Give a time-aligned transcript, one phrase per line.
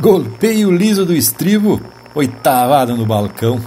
[0.00, 1.80] golpeio liso do estribo,
[2.14, 3.60] oitavado no balcão.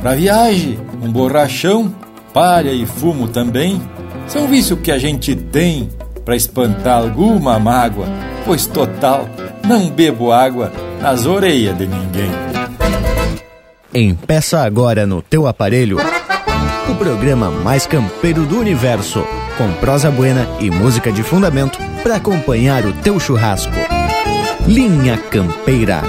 [0.00, 1.94] Pra viagem, um borrachão,
[2.32, 3.80] palha e fumo também,
[4.26, 5.88] são vício que a gente tem
[6.24, 8.06] para espantar alguma mágoa,
[8.44, 9.28] pois total,
[9.66, 12.30] não bebo água nas orelhas de ninguém.
[13.92, 15.98] Empeça agora no teu aparelho
[16.88, 19.24] o programa mais campeiro do universo,
[19.56, 23.72] com prosa buena e música de fundamento para acompanhar o teu churrasco.
[24.66, 26.02] Linha Campeira.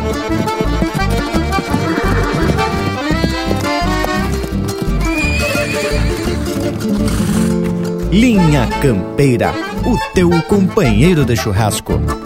[8.11, 9.53] Linha Campeira,
[9.85, 12.20] o teu companheiro de churrasco.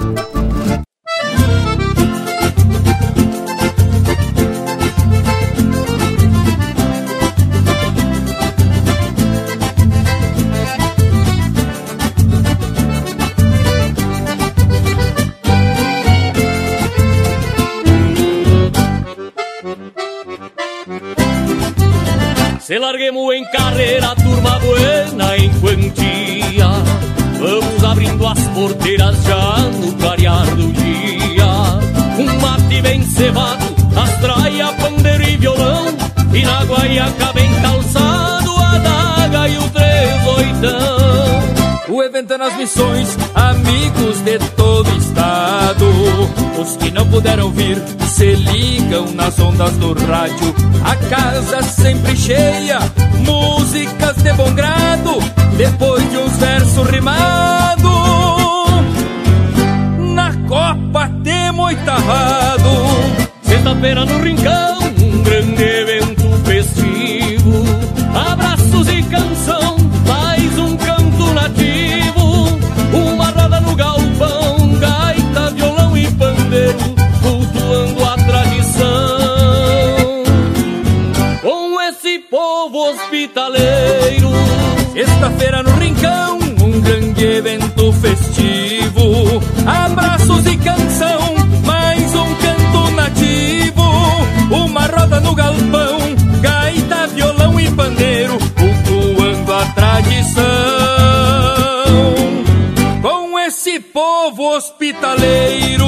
[36.86, 41.96] Guaiaca calçado, a daga e o três oitão.
[41.96, 45.86] O evento é nas missões, amigos de todo estado.
[46.62, 50.56] Os que não puderam vir se ligam nas ondas do rádio.
[50.84, 52.80] A casa sempre cheia,
[53.26, 55.20] músicas de bom grado.
[55.58, 57.94] Depois de uns versos rimados,
[60.14, 63.26] na Copa temos oitavado.
[63.42, 64.75] Sexta-feira no Rincão,
[105.16, 105.86] hospitaleiro.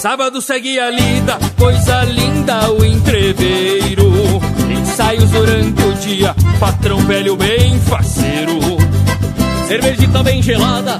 [0.00, 4.45] Sábado segue a lida, coisa linda o entreveiro.
[4.96, 8.58] Ensaios durante o dia, patrão velho bem faceiro.
[9.68, 10.98] Cervejita bem gelada,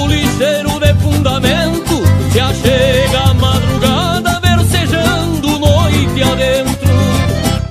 [0.00, 2.02] o ligeiro de fundamento.
[2.30, 6.92] Se achega a madrugada, versejando noite adentro.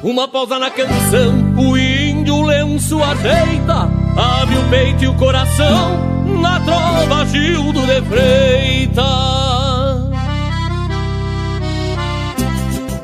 [0.04, 3.90] Uma pausa na canção, o índio lenço ajeita.
[4.18, 9.61] Abre o peito e o coração, na trova Gildo de Freitas.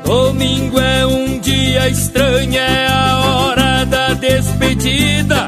[0.08, 5.46] Domingo é um dia estranho, é a hora da despedida.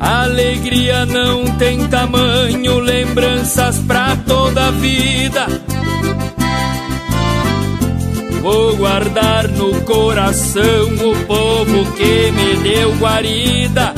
[0.00, 5.46] Alegria não tem tamanho, lembranças pra toda a vida.
[8.40, 13.92] Vou guardar no coração o povo que me deu guarida.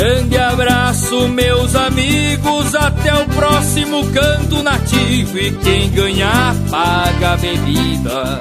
[0.00, 2.74] Grande abraço, meus amigos.
[2.74, 5.38] Até o próximo canto nativo.
[5.38, 8.40] E quem ganhar, paga a bebida.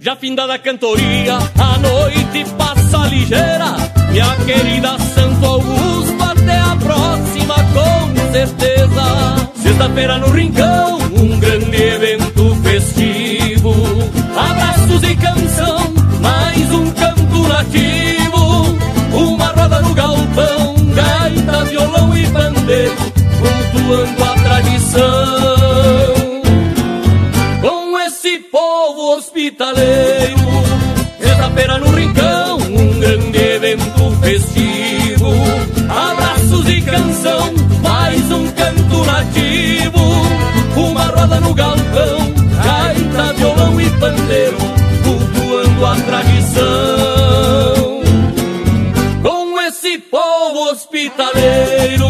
[0.00, 3.76] Já findada a cantoria, a noite passa ligeira.
[4.10, 9.50] Minha querida Santo Augusto, até a próxima, com certeza.
[9.54, 13.72] Sexta-feira no Rincão, um grande evento festivo.
[14.36, 18.01] Abraços e canção, mais um canto nativo.
[19.62, 22.96] Roda no galpão, gaita, violão e pandeiro,
[23.38, 25.02] cultuando a tradição.
[27.60, 30.40] Com esse povo hospitaleiro,
[31.20, 35.32] sexta-feira no Rincão, um grande evento festivo.
[35.88, 37.54] Abraços e canção,
[37.84, 40.00] mais um canto nativo.
[40.74, 44.58] Uma roda no galpão, gaita, violão e pandeiro,
[45.04, 46.91] cultuando a tradição.
[50.72, 52.08] hospitaleiro.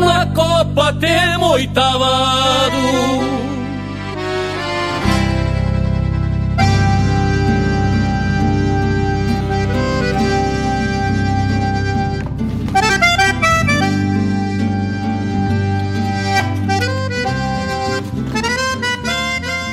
[0.00, 2.41] Na Copa temos oitava.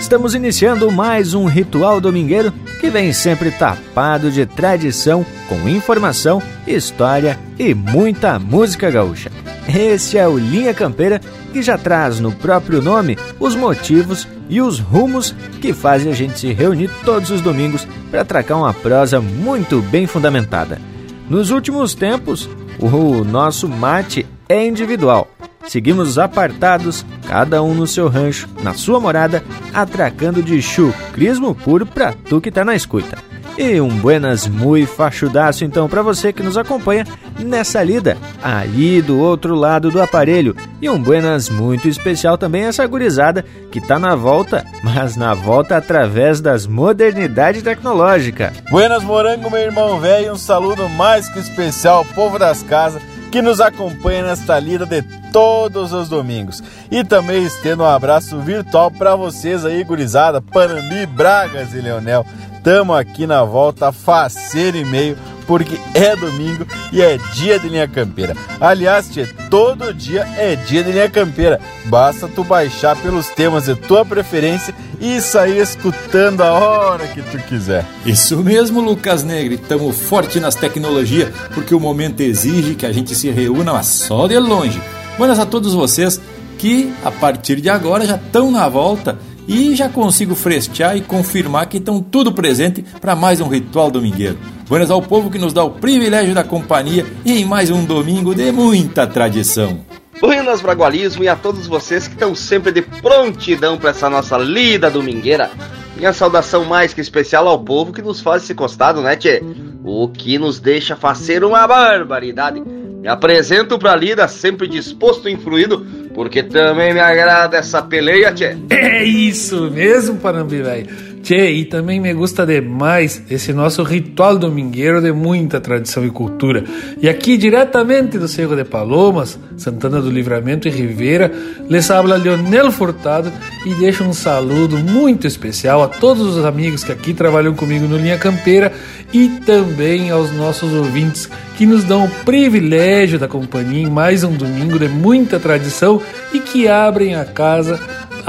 [0.09, 2.51] Estamos iniciando mais um ritual domingueiro
[2.81, 9.31] que vem sempre tapado de tradição, com informação, história e muita música gaúcha.
[9.67, 11.21] Esse é o Linha Campeira
[11.53, 15.29] que já traz no próprio nome os motivos e os rumos
[15.61, 20.07] que fazem a gente se reunir todos os domingos para tracar uma prosa muito bem
[20.07, 20.81] fundamentada.
[21.29, 25.29] Nos últimos tempos, o nosso mate é individual
[25.69, 32.11] Seguimos apartados, cada um no seu rancho, na sua morada, atracando de chucrismo puro pra
[32.11, 33.19] tu que tá na escuta.
[33.55, 37.05] E um buenas muito fachudaço então para você que nos acompanha
[37.37, 40.55] nessa lida, ali do outro lado do aparelho.
[40.81, 45.77] E um buenas muito especial também essa gurizada que tá na volta, mas na volta
[45.77, 48.51] através das modernidade tecnológica.
[48.71, 53.61] Buenas morango, meu irmão velho, um saludo mais que especial, povo das casas que nos
[53.61, 56.61] acompanha nesta lida de todos os domingos.
[56.91, 62.25] E também estendo um abraço virtual para vocês aí, gurizada, Panambi, Bragas e Leonel.
[62.63, 65.17] Tamo aqui na volta, faceiro e meio,
[65.47, 68.35] porque é domingo e é dia de linha campeira.
[68.59, 71.59] Aliás, tchê, todo dia é dia de linha campeira.
[71.85, 77.37] Basta tu baixar pelos temas de tua preferência e sair escutando a hora que tu
[77.39, 77.85] quiser.
[78.05, 79.57] Isso mesmo, Lucas Negre.
[79.57, 84.37] Tamo forte nas tecnologias, porque o momento exige que a gente se reúna, só de
[84.37, 84.79] longe.
[85.19, 86.17] Buenas a todos vocês
[86.57, 91.67] que a partir de agora já estão na volta e já consigo frestear e confirmar
[91.67, 94.37] que estão tudo presente para mais um ritual domingueiro.
[94.69, 98.33] Buenas ao povo que nos dá o privilégio da companhia e em mais um domingo
[98.33, 99.81] de muita tradição.
[100.21, 104.89] Buenas Bragualismo e a todos vocês que estão sempre de prontidão para essa nossa lida
[104.89, 105.51] domingueira.
[105.97, 109.43] Minha saudação mais que especial ao povo que nos faz esse costado, né, tchê?
[109.83, 112.63] O que nos deixa fazer uma barbaridade.
[113.01, 118.57] Me apresento pra lida sempre disposto e influído porque também me agrada essa peleia, tchê.
[118.69, 120.89] É isso mesmo, Panambi, velho.
[121.35, 126.63] E também me gusta demais esse nosso ritual domingueiro de muita tradição e cultura.
[127.01, 131.31] E aqui, diretamente do Cerro de Palomas, Santana do Livramento e Ribeira,
[131.69, 133.31] les habla Leonel Furtado
[133.65, 137.97] e deixo um saludo muito especial a todos os amigos que aqui trabalham comigo no
[137.97, 138.71] Linha Campeira
[139.13, 144.33] e também aos nossos ouvintes que nos dão o privilégio da companhia em mais um
[144.33, 146.01] domingo de muita tradição
[146.33, 147.79] e que abrem a casa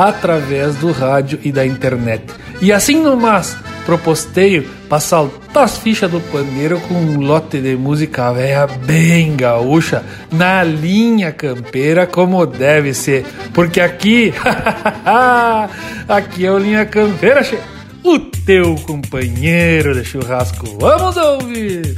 [0.08, 2.25] através do rádio e da internet.
[2.61, 8.32] E assim nomás, proposteio para saltar as fichas do pandeiro com um lote de música
[8.32, 10.02] velha bem gaúcha,
[10.32, 13.26] na linha campeira, como deve ser.
[13.52, 14.32] Porque aqui,
[16.08, 17.58] aqui é o Linha Campeira, che...
[18.02, 20.79] o teu companheiro de churrasco.
[20.79, 21.94] Vamos ouvir!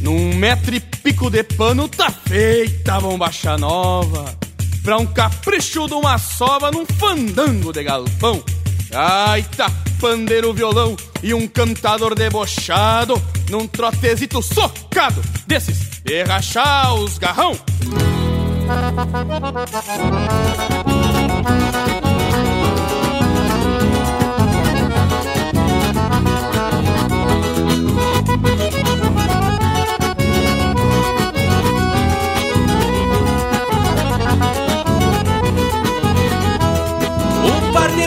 [0.00, 4.49] Num metro e pico de pano tá feita a bombacha nova
[4.82, 8.42] Pra um capricho de uma sova num fandango de galpão.
[8.92, 9.66] Aita,
[10.00, 17.56] pandeiro, violão e um cantador debochado Num trotezito socado desses de rachar os garrão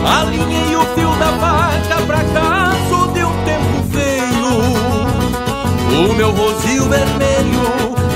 [0.05, 4.53] Alinhei o fio da faca pra caso de um tempo feio.
[6.09, 7.32] O meu rosil vermelho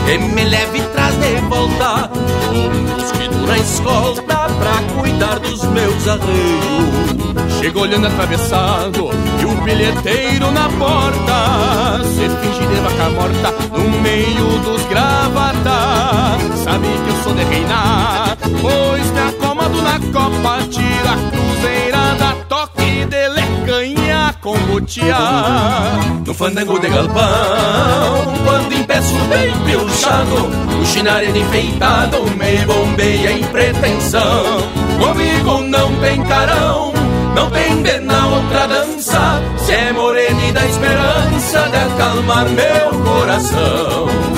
[0.07, 2.09] que me leve traz de volta
[2.49, 7.59] Um mosquito na escolta pra cuidar dos meus arreios.
[7.59, 9.09] Chega olhando atravessado
[9.41, 12.03] e o bilheteiro na porta.
[12.05, 16.59] Se finge de vaca morta no meio dos gravatas.
[16.63, 23.05] Sabe que eu sou de reinar, pois me acomodo na copa Tira a cruzeirada, toque
[23.05, 24.06] de lecanha
[24.47, 30.47] com No fandango de galpão Quando impeço bem pilchado
[30.81, 34.61] O chinarelho enfeitado Me bombeia em pretensão.
[34.99, 36.93] Comigo não tem carão
[37.35, 43.03] Não tem de na outra dança Se é morena e dá esperança De acalmar meu
[43.03, 44.36] coração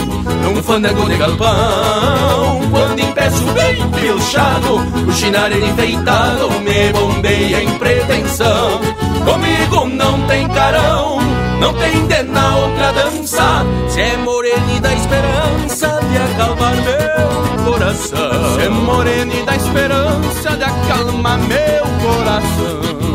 [0.60, 4.76] Num fandango de galpão Quando impeço bem pilchado
[5.08, 8.82] O chinarelho enfeitado Me bombeia em pretensão
[9.24, 11.18] Comigo não tem carão
[11.60, 13.66] não tem de na outra dança.
[13.90, 18.56] Se é morena da esperança de acalmar meu coração.
[18.56, 23.09] Se é morena da esperança de acalmar meu coração.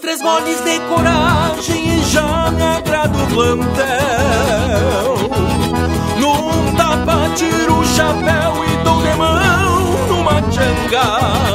[0.00, 3.54] Três moles de coragem e já me agrada plantel.
[6.18, 11.47] Num tapa tiro o chapéu e dou de mão numa tchanga.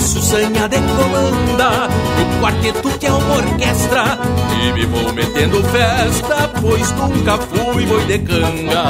[0.00, 1.86] Faço sanha de comanda
[2.18, 4.18] O quarteto que é uma orquestra.
[4.58, 8.82] E me vou metendo festa Pois nunca fui boi de canga.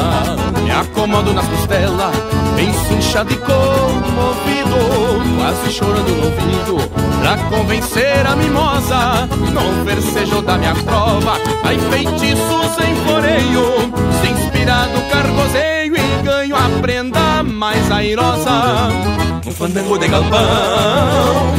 [0.63, 2.15] Me acomodo nas costelas
[2.55, 4.77] Bem cinchado e comovido
[5.37, 6.89] Quase chorando no ouvido
[7.21, 11.33] Pra convencer a mimosa No versejo da minha prova.
[11.65, 19.30] Ai feitiços em floreio Se inspirar no cargozeio E ganho a prenda mais airosa
[19.61, 20.41] fandango de galpão.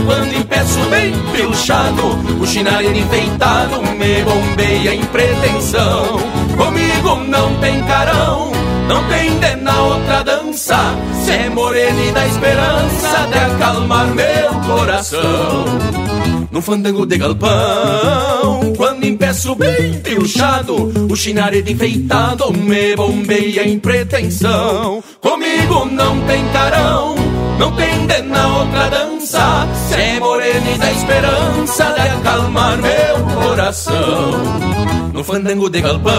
[0.08, 2.02] Quando impeço bem pilchado
[2.42, 6.18] O chinalho enfeitado me bombeia em pretensão.
[6.58, 8.52] Comigo não tem carão
[8.88, 10.78] não tem de na outra dança.
[11.24, 15.66] Se é morena e da esperança De acalmar meu coração.
[16.52, 25.02] Num fandango de galpão Quando impeço bem pilchado O chinarete enfeitado Me bombeia em pretensão.
[25.22, 27.21] Comigo não tem carão
[27.62, 29.68] não tem na outra dança.
[29.88, 34.32] Se é morena e da esperança De acalmar meu coração.
[35.14, 36.12] No fandango de galpão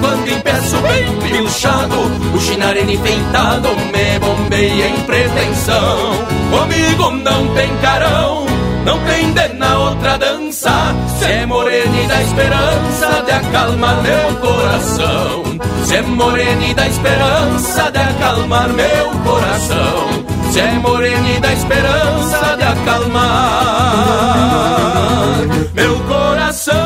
[0.00, 1.96] Quando impeço bem pilchado
[2.34, 6.12] O chinarene enfeitado Me bombeia em pretensão.
[6.50, 8.46] Comigo não tem carão
[8.88, 10.70] não tem na outra dança.
[11.18, 15.42] Se é morena e da esperança De acalmar meu coração.
[15.84, 20.24] Se é morena e da esperança De acalmar meu coração.
[20.50, 23.28] Se é morena e da esperança De acalmar
[25.74, 26.78] meu coração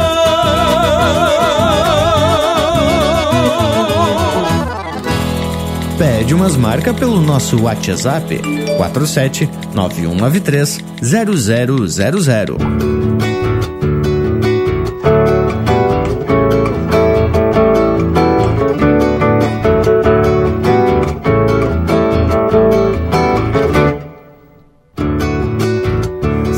[6.42, 8.28] Pede umas marcas pelo nosso WhatsApp
[8.76, 12.58] 47 9193 0000.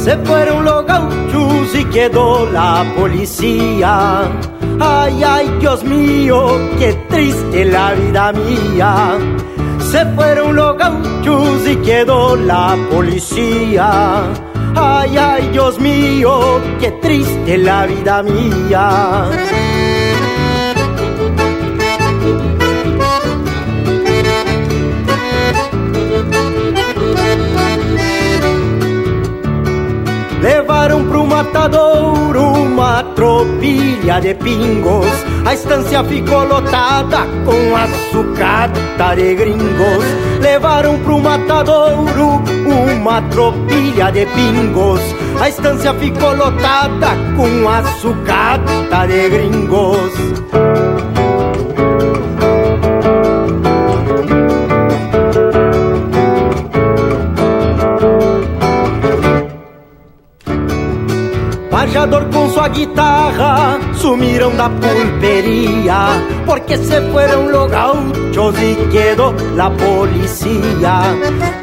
[0.02, 4.30] Se fueron los gauchos y quedó la policía.
[4.80, 9.43] Ay, ay, Dios mío, qué triste la vida mía.
[9.94, 14.24] Se fueron los gauchos y quedó la policía.
[14.74, 19.30] Ay, ay, Dios mío, qué triste la vida mía.
[30.42, 35.33] Levaram pro matadouro uma tropilha de pingos.
[35.44, 40.04] A estância ficou lotada com a sucata de gringos.
[40.40, 45.00] Levaram pro matadouro uma tropilha de pingos.
[45.40, 50.83] A estância ficou lotada com a sucata de gringos.
[61.94, 66.08] Pajador com sua guitarra sumiram da pulpería
[66.44, 71.02] porque se fueron los gauchos y quedó la policía.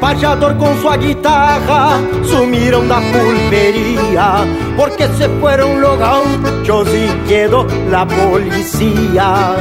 [0.00, 8.06] Pajador con su guitarra sumiram da pulpería porque se fueron los gauchos y quedó la
[8.06, 9.56] policía.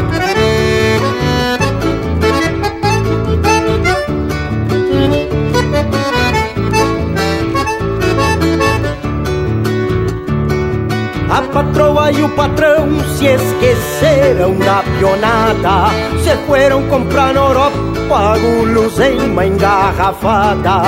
[11.31, 15.89] A patroa e o patrão se esqueceram da pionada.
[16.21, 20.81] Se foram comprar na Europa guloseima engarrafada.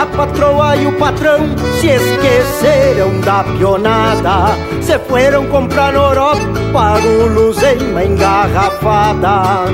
[0.00, 1.40] A patroa e o patrão
[1.80, 4.56] se esqueceram da pionada.
[4.82, 9.64] Se foram comprar na Europa guloseima engarrafada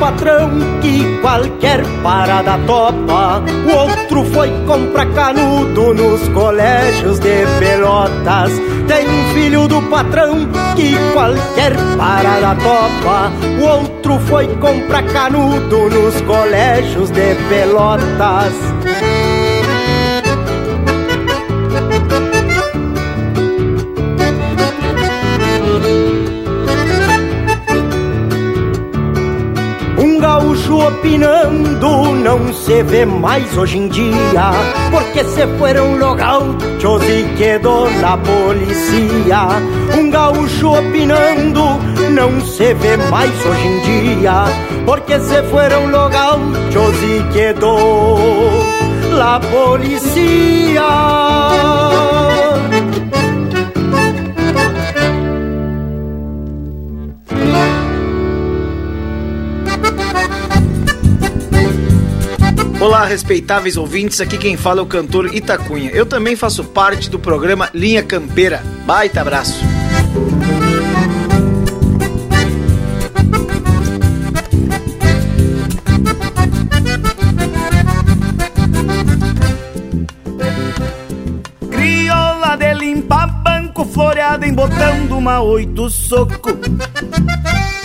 [0.00, 3.42] patrão que qualquer parada topa.
[3.66, 8.50] O outro foi comprar canudo nos colégios de pelotas.
[8.88, 13.30] Tem um filho do patrão que qualquer parada topa.
[13.60, 19.09] O outro foi comprar canudo nos colégios de pelotas.
[30.90, 34.50] Opinando não se vê mais hoje em dia,
[34.90, 39.48] porque se fueron los gauchos e quedou na polícia.
[39.98, 41.64] Um gaúcho opinando
[42.10, 44.44] não se vê mais hoje em dia,
[44.84, 48.18] porque se fueron los gauchos e quedou
[49.16, 50.82] la polícia.
[63.00, 65.90] Olá, respeitáveis ouvintes, aqui quem fala é o cantor Itacunha.
[65.90, 68.62] Eu também faço parte do programa Linha Campeira.
[68.84, 69.58] Baita abraço!
[81.70, 86.50] Crioula de limpar banco floreada em botão de uma oito soco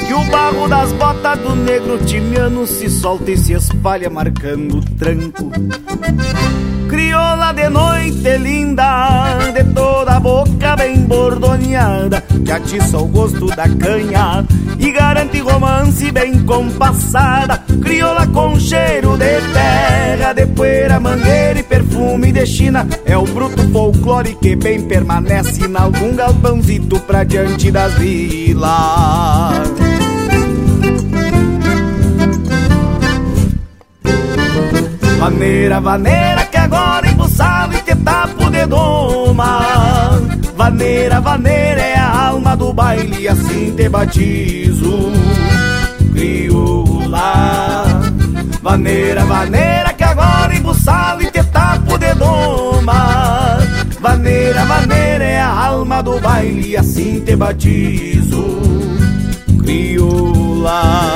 [0.06, 4.82] que o barro das botas do negro timiano se solta e se espalha marcando o
[4.82, 5.52] tranco.
[6.88, 13.68] Crioula de noite linda, de toda a boca bem bordoneada, que atiça o gosto da
[13.68, 14.46] canha
[14.78, 17.64] e garante romance bem compassada.
[17.82, 22.88] Crioula com cheiro de terra, de poeira, mangueira e perfume de China.
[23.06, 29.95] É o bruto folclore que bem permanece em algum galpãozito pra diante das vilas.
[35.26, 39.60] Vaneira, vaneira que agora embuçado e tapo de doma
[40.56, 45.12] Vaneira, vaneira é a alma do baile assim te batizo.
[46.14, 47.86] Crioula
[48.62, 53.58] Vaneira, vaneira que agora embuçado e te tapo de doma
[54.00, 58.46] Vaneira, vaneira é a alma do baile assim te batizo.
[59.64, 61.16] Crioula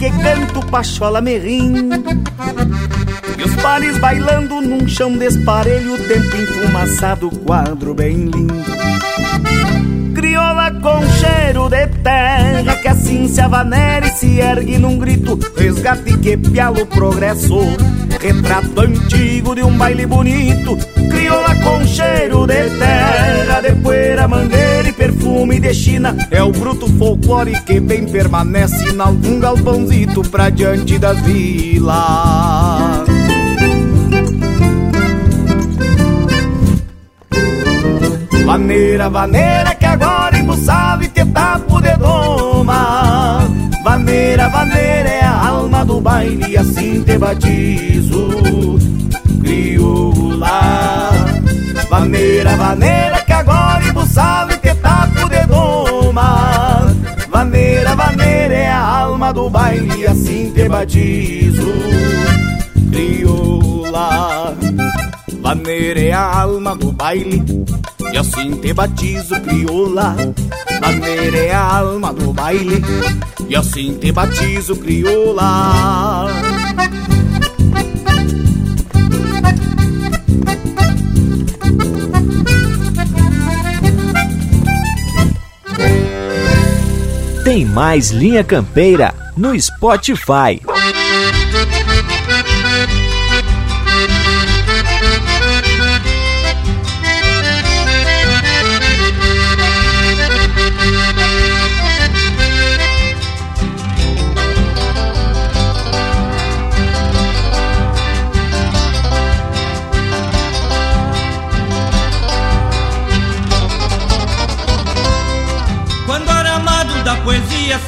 [0.00, 2.02] que canto pachola me rindo
[3.36, 8.54] E os pares bailando num chão desparelho Tempo enfumaçado, quadro bem lindo.
[10.14, 15.38] Crioula com cheiro de terra Que assim se avanera e se ergue num grito.
[15.54, 17.58] Resgate que pialo progresso
[18.18, 20.78] Retrato antigo de um baile bonito.
[21.10, 24.69] Crioula com cheiro de terra De poeira, mangueira
[25.00, 26.14] perfume de China.
[26.30, 31.96] É o bruto folclore que bem permanece Em algum galpãozito pra diante das vilas.
[38.44, 43.48] Vaneira, vaneira que agora embuçava e te tapo de doma.
[43.82, 48.28] Vaneira, vaneira é a alma do baile e assim te batizo.
[49.40, 51.10] Crioula.
[51.88, 54.49] Vaneira, vaneira que agora embuçava
[59.32, 61.72] do baile assim te batizo.
[62.90, 64.56] Crioula
[65.40, 67.42] Vaneira é a alma do baile
[68.12, 70.16] e assim te batizo, crioula.
[70.80, 72.82] Maneira é a alma do baile
[73.48, 76.26] E assim te batizo, crioula.
[87.44, 90.60] Tem mais Linha Campeira no Spotify.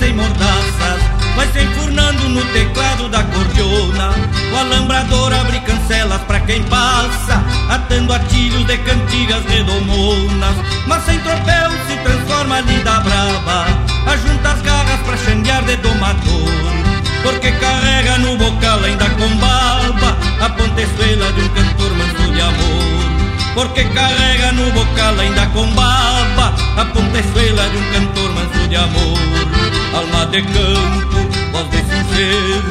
[0.03, 0.62] sem enfurnando
[2.33, 4.11] no teclado da cordiona.
[4.53, 6.19] O alambrador abre cancela
[8.65, 10.57] de cantigas redomonas.
[10.87, 13.67] Mas sem tropel se transforma lida brava
[14.07, 16.73] Ajunta as garras pra xanguear de domador.
[17.23, 23.55] Porque carrega no bocal ainda com barba A pontezuela de um cantor manso de amor.
[23.55, 29.19] Porque carrega no bocal ainda com barba A pontezuela de um cantor manso de amor.
[29.95, 32.63] Alma de campo, voz de sincero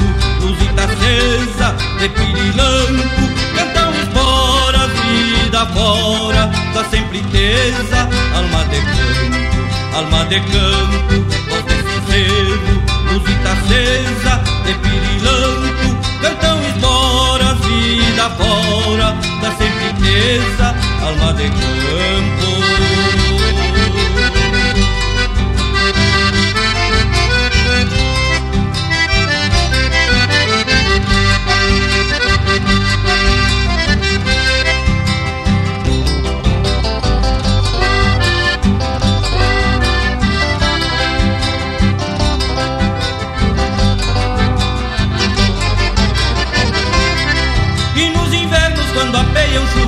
[0.41, 3.21] Luzita acesa de pirilampo
[3.55, 11.75] Cantam esporas, vida fora Da sempre tesa, alma de campo Alma de campo, voz de
[11.89, 22.90] sincero Luzita acesa de pirilampo Cantam esporas, vida fora Da sempre tesa, alma de campo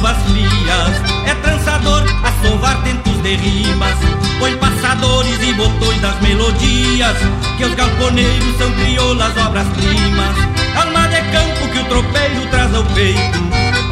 [0.05, 3.95] É trançador a sovar tentos de rimas
[4.37, 7.15] Põe passadores e botões das melodias
[7.57, 10.35] Que os galponeiros são crioulas obras-primas
[10.75, 13.39] Alma de campo que o tropeiro traz ao peito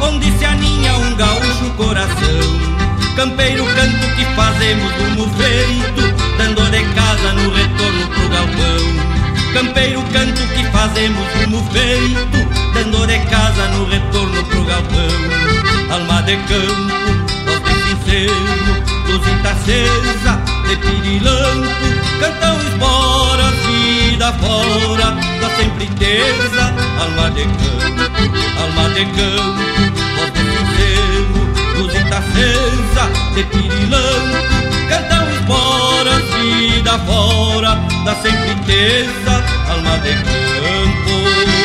[0.02, 2.60] Onde se aninha um gaúcho coração.
[3.16, 9.54] Campeiro canto que fazemos rumo feito Dando de casa no retorno pro galpão.
[9.54, 15.41] Campeiro canto que fazemos rumo feito Dando de casa no retorno pro galpão
[15.92, 16.94] Alma de campo,
[17.44, 18.34] voz de sincero
[19.08, 21.68] Luzita acesa de pirilampo
[22.18, 29.62] Cantam esporas, vida fora Da sempre tesa Alma de campo, alma de campo
[30.16, 34.38] Voz de sincero Luzita acesa de pirilampo
[34.88, 41.61] Cantam esporas, vida fora Da sempre tesa Alma de campo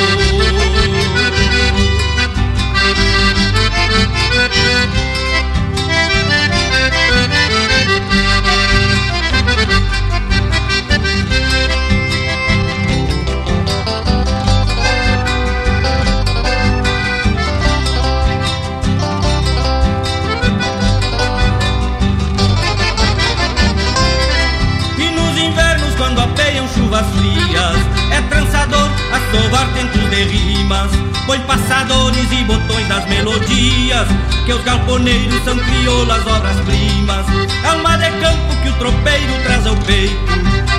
[30.09, 30.91] de rimas
[31.25, 34.07] Põe passadores e botões das melodias
[34.45, 37.25] Que os galponeiros são crioulas obras-primas
[37.65, 40.17] Alma de campo que o tropeiro traz ao peito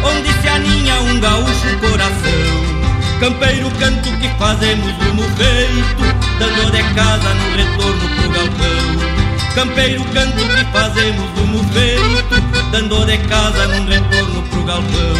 [0.04, 2.78] Onde se aninha um gaúcho coração.
[3.20, 9.54] Campeiro canto que fazemos rumo feito Dando de casa no retorno pro galpão.
[9.54, 15.18] Campeiro canto que fazemos rumo feito Dando de casa num retorno pro galpão.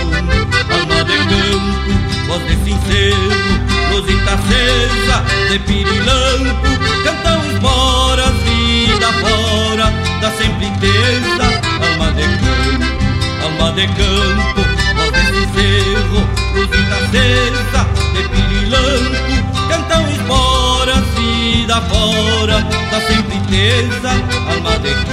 [0.71, 6.69] Alma de campo, voz de sincero Luzita acesa de pirilampo
[7.05, 11.47] Cantam esporas, vida fora Da sempre tesa
[11.81, 14.61] Alma de campo, alma de campo
[14.97, 24.11] Voz de sincero, luzita acesa de pirilampo Cantam esporas, vida fora Da sempre tesa
[24.51, 25.09] Alma de campo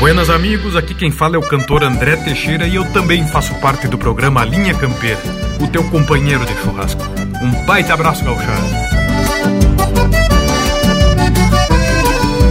[0.00, 3.86] Buenas amigos, aqui quem fala é o cantor André Teixeira e eu também faço parte
[3.86, 5.20] do programa Linha Campeira,
[5.60, 7.02] o teu companheiro de churrasco.
[7.42, 9.09] Um baita abraço, gauchado.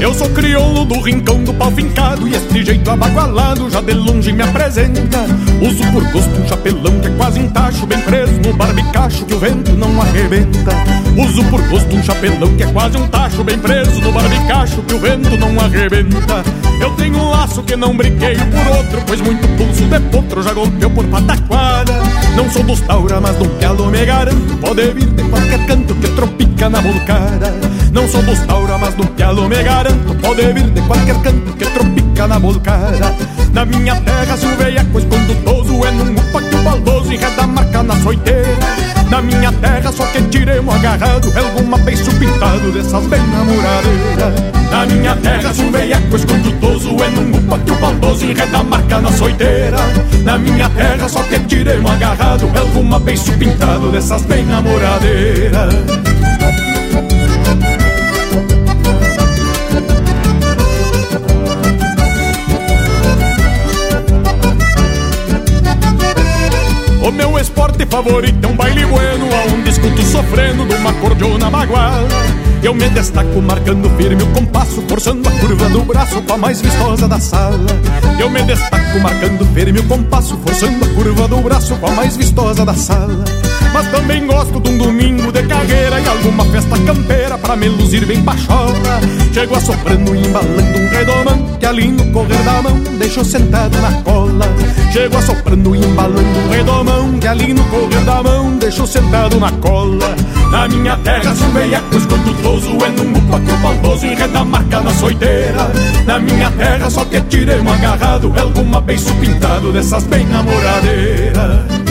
[0.02, 4.32] Eu sou crioulo do rincão do pau fincado E este jeito abagualado já de longe
[4.32, 5.26] me apresenta.
[5.62, 9.34] Uso por gosto um chapelão que é quase um tacho Bem preso no barbicacho que
[9.34, 10.72] o vento não arrebenta.
[11.18, 14.94] Uso por gosto um chapelão que é quase um tacho Bem preso no barbicacho que
[14.94, 16.44] o vento não arrebenta.
[16.80, 20.54] Eu tenho um laço que não brinqueio por outro Pois muito pulso de potro já
[20.54, 21.94] golpeou por pataquada.
[22.38, 26.08] Não sou dos taura, mas do galo me garanto Pode vir de qualquer canto que
[26.08, 30.16] tropica na volcada Não sou taura, mas do galo me garanto.
[30.22, 33.16] Pode vir de qualquer canto que tropica na volcada
[33.54, 37.48] Na minha terra se o veiaco escondutoso É num upa que o baldoso enreda a
[37.48, 38.58] marca na soiteira.
[39.10, 44.34] Na minha terra só que tiremos agarrado É alguma beiço pintado dessas bem namoradeiras
[44.70, 48.64] Na minha terra se o veiaco escondutoso É num upa que o baldoso enreda a
[48.64, 49.78] marca na soiteira.
[50.24, 55.74] Na minha terra só que tiremos agarrado É alguma beiço pintado dessas bem namoradeiras
[68.04, 72.08] favorito é um baile bueno Aonde escuto sofrendo numa cordiona magoada.
[72.64, 77.08] Eu me destaco marcando firme o compasso Forçando a curva do braço pra mais vistosa
[77.08, 77.68] da sala.
[78.18, 82.66] Eu me destaco marcando firme o compasso Forçando a curva do braço pra mais vistosa
[82.66, 83.24] da sala.
[83.74, 88.06] Mas também gosto de um domingo de carreira E alguma festa campeira pra me luzir
[88.06, 89.00] bem pachola
[89.34, 93.92] Chego assoprando e embalando um redomão Que ali no correr da mão deixo sentado na
[94.02, 94.46] cola.
[94.92, 99.52] Chego assoprando e embalando um redomão Que ali no correr da mão deixo sentado na
[99.54, 100.16] cola.
[100.52, 104.46] Na minha terra são veiacos quando gostoso é num upa que o baldoso enreda a
[104.46, 105.72] marca na soiteira.
[106.06, 111.89] Na minha terra só que tirei um agarrado Alguma beiço pintado dessas bem namoradeiras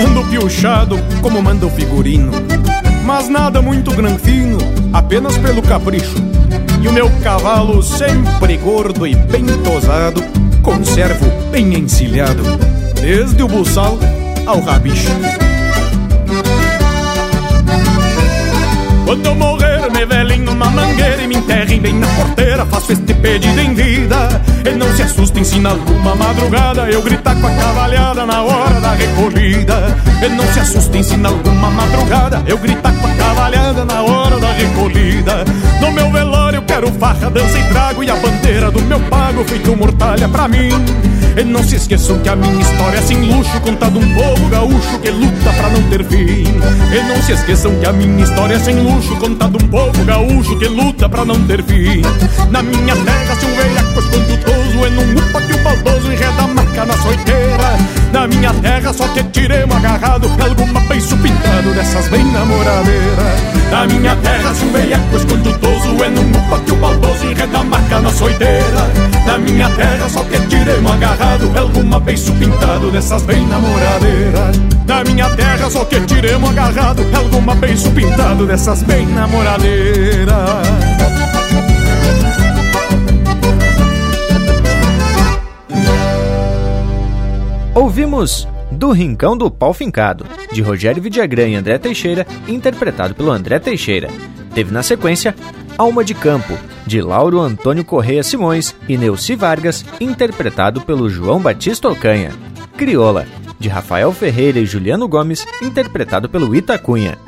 [0.00, 2.32] Ando piochado como manda o figurino.
[3.04, 4.58] Mas nada muito granfino,
[4.92, 6.16] apenas pelo capricho.
[6.80, 10.22] E o meu cavalo sempre gordo e bem tosado
[10.62, 12.42] Conservo bem encilhado
[13.00, 13.98] Desde o buçal
[14.46, 15.10] ao rabicho.
[19.04, 19.63] Quando eu morrer,
[20.04, 22.66] me velem numa mangueira e me enterrem bem na porteira.
[22.66, 24.42] Faço este pedido em vida.
[24.64, 28.80] E não se assustem se na alguma madrugada eu gritar com a cavalhada na hora
[28.80, 29.96] da recolhida.
[30.22, 34.38] E não se assustem se na alguma madrugada eu gritar com a cavalhada na hora
[34.38, 35.44] da recolhida.
[35.80, 39.76] No meu velório quero farra, dança e trago e a bandeira do meu pago feito
[39.76, 40.68] mortalha pra mim.
[41.36, 44.98] E não se esqueçam que a minha história é sem luxo, contada um povo gaúcho
[45.00, 46.44] que luta pra não ter fim.
[46.92, 50.56] E não se esqueçam que a minha história é sem luxo, contada um povo gaúcho
[50.58, 52.02] que luta pra não ter fim.
[52.50, 53.84] Na minha terra, se um veiaco
[54.86, 57.78] é num upa que o baldoso enreda a marca na soiteira.
[58.12, 63.40] Na minha terra, só que tiremos agarrado, alguma beiço pintado dessas bem namoradeiras.
[63.70, 65.16] Na minha terra, se um veiaco
[66.04, 69.14] é num upa que o baldoso enreda a marca na soiteira.
[69.26, 75.02] Na minha terra, só que tiremos agarrado é alguma beiço pintado dessas bem namoradeiras Na
[75.02, 80.34] minha terra só que tiremos agarrado é alguma beiço pintado dessas bem namoradeiras
[87.74, 93.58] Ouvimos Do Rincão do Pau Fincado, de Rogério Vidagrã e André Teixeira, interpretado pelo André
[93.58, 94.08] Teixeira.
[94.54, 95.34] Teve na sequência
[95.76, 101.88] Alma de Campo, de Lauro Antônio Correia Simões e Neuci Vargas, interpretado pelo João Batista
[101.88, 102.30] Ocanha.
[102.76, 103.26] Crioula,
[103.58, 107.18] de Rafael Ferreira e Juliano Gomes, interpretado pelo Itacunha.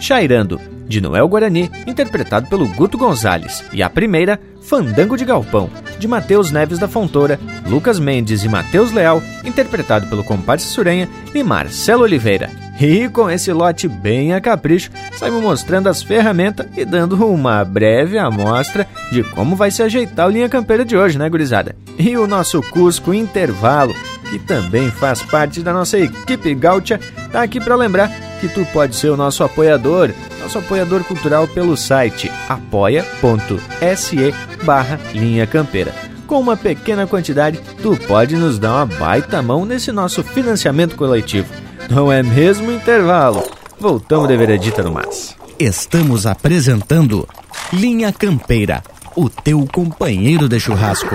[0.00, 3.64] Chairando, de Noel Guarani, interpretado pelo Guto Gonzalez.
[3.72, 8.90] E a primeira, Fandango de Galpão, de Matheus Neves da Fontoura, Lucas Mendes e Matheus
[8.90, 12.61] Leal, interpretado pelo Comparsa Surenha e Marcelo Oliveira.
[12.80, 18.18] E com esse lote bem a capricho, saímos mostrando as ferramentas e dando uma breve
[18.18, 21.76] amostra de como vai se ajeitar o Linha Campeira de hoje, né, gurizada?
[21.98, 23.94] E o nosso Cusco Intervalo,
[24.30, 26.98] que também faz parte da nossa equipe gaúcha,
[27.30, 31.76] tá aqui para lembrar que tu pode ser o nosso apoiador, nosso apoiador cultural pelo
[31.76, 35.92] site apoia.se barra Linha Campeira.
[36.26, 41.46] Com uma pequena quantidade, tu pode nos dar uma baita mão nesse nosso financiamento coletivo.
[41.90, 43.42] Não é mesmo intervalo?
[43.78, 45.36] Voltamos de veredita no mas.
[45.58, 47.28] Estamos apresentando
[47.72, 48.82] Linha Campeira,
[49.16, 51.14] o teu companheiro de churrasco.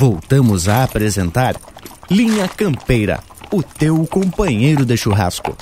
[0.00, 1.56] Voltamos a apresentar
[2.08, 3.18] Linha Campeira,
[3.52, 5.56] o teu companheiro de churrasco.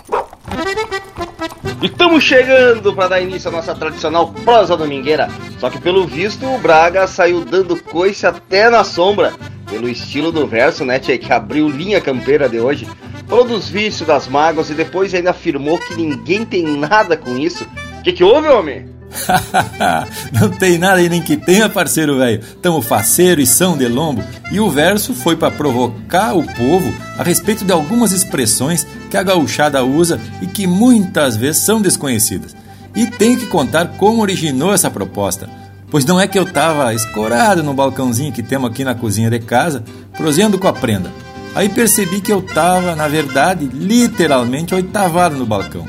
[1.80, 5.30] E estamos chegando para dar início à nossa tradicional prosa domingueira.
[5.58, 9.32] Só que pelo visto o Braga saiu dando coice até na sombra.
[9.70, 12.86] Pelo estilo do verso, né, tchê, que abriu linha campeira de hoje.
[13.26, 17.66] Falou dos vícios, das mágoas e depois ainda afirmou que ninguém tem nada com isso.
[18.00, 18.95] O que, que houve, homem?
[20.32, 22.40] não tem nada aí nem que tenha, parceiro velho.
[22.62, 24.22] Tamo faceiro e são de lombo.
[24.50, 29.22] E o verso foi para provocar o povo a respeito de algumas expressões que a
[29.22, 32.54] gauchada usa e que muitas vezes são desconhecidas.
[32.94, 35.48] E tenho que contar como originou essa proposta.
[35.90, 39.38] Pois não é que eu tava escorado no balcãozinho que temos aqui na cozinha de
[39.38, 39.84] casa,
[40.16, 41.12] proseando com a prenda.
[41.54, 45.86] Aí percebi que eu tava, na verdade, literalmente oitavado no balcão.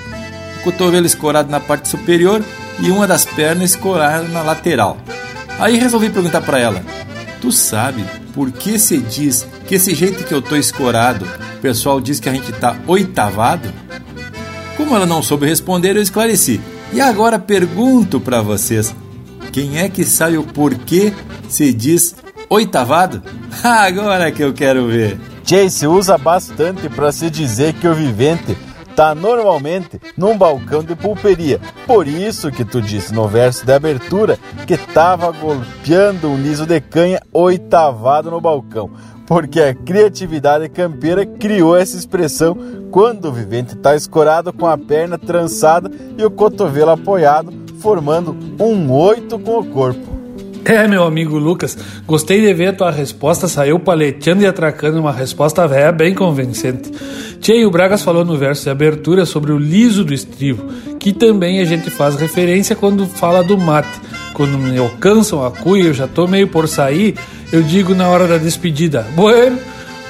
[0.59, 2.43] O cotovelo escorado na parte superior
[2.79, 4.97] e uma das pernas escorada na lateral.
[5.59, 6.83] Aí resolvi perguntar para ela:
[7.41, 11.25] Tu sabe por que se diz que esse jeito que eu tô escorado
[11.57, 13.73] o pessoal diz que a gente tá oitavado?
[14.75, 16.61] Como ela não soube responder, eu esclareci.
[16.93, 18.95] E agora pergunto para vocês:
[19.51, 21.11] quem é que sabe o porquê
[21.49, 22.15] se diz
[22.47, 23.23] oitavado?
[23.63, 25.17] Agora que eu quero ver.
[25.43, 28.57] Chase usa bastante para se dizer que o vivente
[28.97, 31.61] tá normalmente num balcão de pulperia.
[31.85, 36.81] Por isso que tu disse no verso de abertura que tava golpeando um liso de
[36.81, 38.89] canha oitavado no balcão.
[39.27, 42.57] Porque a criatividade campeira criou essa expressão
[42.89, 48.91] quando o vivente está escorado com a perna trançada e o cotovelo apoiado, formando um
[48.91, 50.16] oito com o corpo.
[50.67, 55.13] É, meu amigo Lucas, gostei de ver a tua resposta, saiu paleteando e atracando uma
[55.13, 56.91] resposta velha bem convincente.
[57.39, 61.61] Tchê, o Bragas falou no verso de abertura sobre o liso do estribo, que também
[61.61, 63.97] a gente faz referência quando fala do mate.
[64.33, 67.15] Quando me alcançam a cuia, eu já tô meio por sair,
[67.49, 69.57] eu digo na hora da despedida, bueno,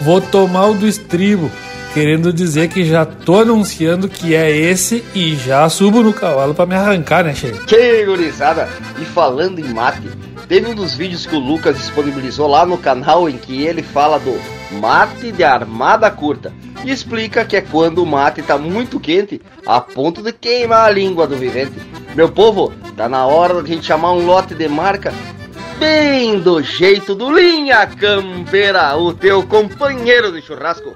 [0.01, 1.51] vou tomar o do estribo,
[1.93, 6.65] querendo dizer que já tô anunciando que é esse e já subo no cavalo para
[6.65, 7.51] me arrancar, né, Che?
[7.67, 8.67] Que gurizada!
[8.99, 10.09] E falando em mate,
[10.47, 14.19] teve um dos vídeos que o Lucas disponibilizou lá no canal em que ele fala
[14.19, 14.39] do
[14.79, 19.81] mate de armada curta e explica que é quando o mate está muito quente a
[19.81, 21.73] ponto de queimar a língua do vivente.
[22.15, 25.13] Meu povo, tá na hora de a gente chamar um lote de marca
[25.79, 30.95] bem do jeito do Linha Campeira, o teu companheiro de churrasco.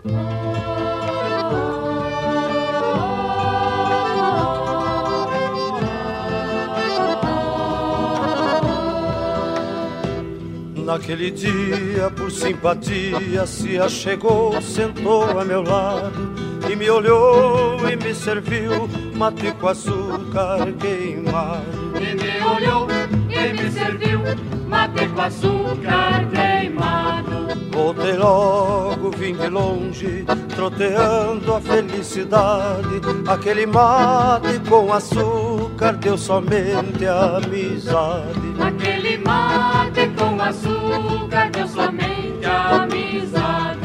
[10.86, 18.14] Naquele dia, por simpatia, se achegou, sentou a meu lado e me olhou e me
[18.14, 21.94] serviu mate com açúcar queimado.
[21.96, 22.88] E me olhou
[23.30, 24.22] e me serviu
[24.68, 27.42] mate com açúcar queimado.
[27.72, 33.02] Voltei logo, vim de longe, troteando a felicidade.
[33.28, 38.54] Aquele mate com açúcar deu somente amizade.
[38.60, 43.81] Aquele mate com açúcar deu somente amizade.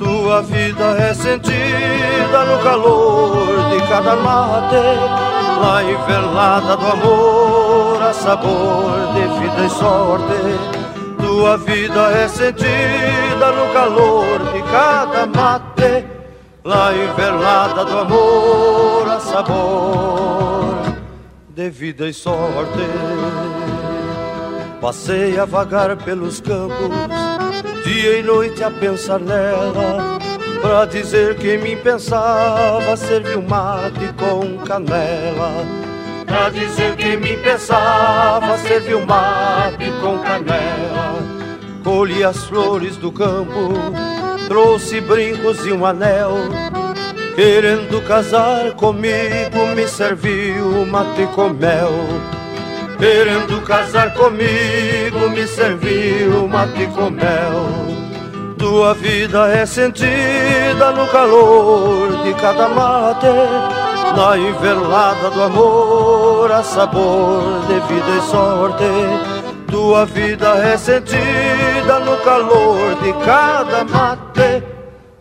[0.00, 4.76] Tua vida é sentida no calor de cada mate.
[5.60, 11.22] Na invernada do amor, a sabor de vida e sorte.
[11.22, 16.06] Tua vida é sentida no calor de cada mate.
[16.64, 20.76] Na invernada do amor, a sabor
[21.50, 22.88] de vida e sorte.
[24.80, 26.88] Passei a vagar pelos campos,
[27.84, 30.18] dia e noite a pensar nela.
[30.60, 35.64] Pra dizer que me pensava, serviu mate com canela.
[36.26, 41.18] Pra dizer que me pensava, serviu mate com canela.
[41.82, 43.72] Colhi as flores do campo,
[44.48, 46.34] trouxe brincos e um anel.
[47.34, 51.90] Querendo casar comigo, me serviu mate com mel.
[53.00, 57.64] Querendo casar comigo, me serviu mate com mel.
[58.58, 63.26] Tua vida é sentida no calor de cada mate,
[64.14, 69.70] na invernada do amor, a sabor de vida e sorte.
[69.70, 74.62] Tua vida é sentida no calor de cada mate,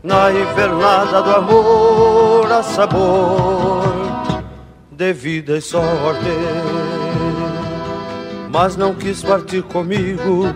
[0.04, 3.84] na invernada do amor, a sabor
[4.92, 6.89] de vida e sorte.
[8.50, 10.56] Mas não quis partir comigo.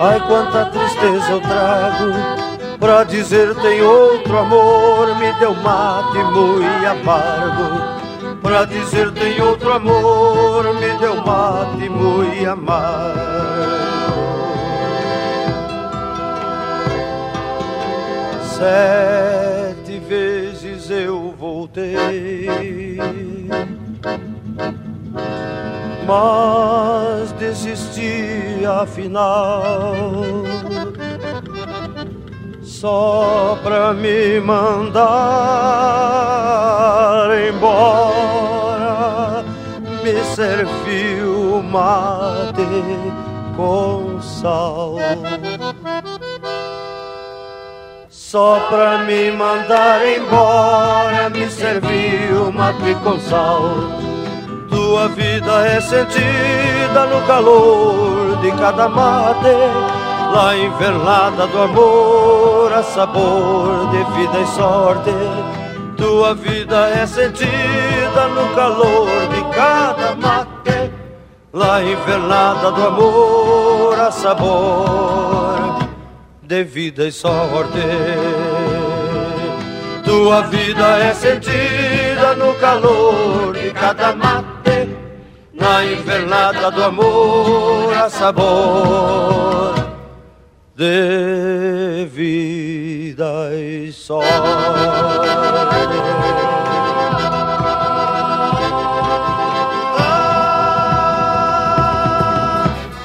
[0.00, 5.16] Ai, quanta tristeza eu trago Pra dizer tem outro amor.
[5.16, 7.98] Me deu mate muito amargo
[8.42, 10.74] Pra dizer tem outro amor.
[10.74, 13.58] Me deu mate muito amargo.
[18.42, 22.47] Sete vezes eu voltei
[26.08, 30.42] mas desisti afinal.
[32.62, 34.98] Só pra me mandar
[37.50, 39.44] embora,
[40.02, 42.64] me serviu mate
[43.54, 44.96] com sal.
[48.08, 54.07] Só pra me mandar embora, me serviu mate com sal.
[54.88, 59.54] Tua vida é sentida no calor de cada mate,
[60.34, 65.10] lá invernada do amor, a sabor de vida e sorte.
[65.94, 70.90] Tua vida é sentida no calor de cada mate,
[71.52, 75.86] lá invernada do amor, a sabor
[76.42, 77.84] de vida e sorte.
[80.02, 84.37] Tua vida é sentida no calor de cada mate,
[85.58, 89.74] na invernada do amor a sabor
[90.76, 94.22] de vida e sol.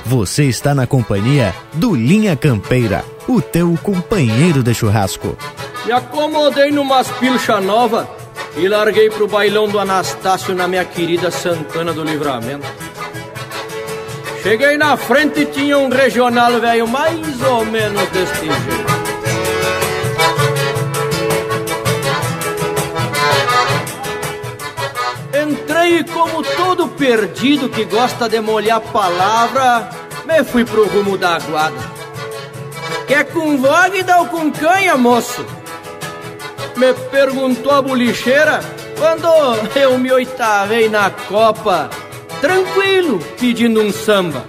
[0.06, 5.36] Você está na companhia do Linha Campeira, o teu companheiro de churrasco.
[5.86, 8.08] Me acomodei numas pilcha nova
[8.56, 12.68] e larguei pro bailão do Anastácio na minha querida Santana do Livramento.
[14.41, 18.93] Cheguei na frente e tinha um regional velho mais ou menos deste jeito.
[25.41, 29.89] Entrei e como todo perdido que gosta de molhar palavra,
[30.26, 32.04] me fui pro rumo da aguada.
[33.08, 35.62] Quer com vogue ou com canha, moço?
[36.76, 38.59] Me perguntou a bolicheira
[38.97, 39.28] quando
[39.76, 41.89] eu me oitavei na copa,
[42.41, 44.45] tranquilo, pedindo um samba.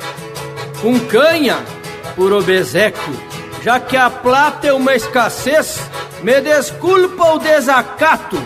[0.80, 1.58] Com canha,
[2.16, 3.14] por obeséquio,
[3.62, 5.80] já que a plata é uma escassez,
[6.22, 8.38] me desculpa o desacato,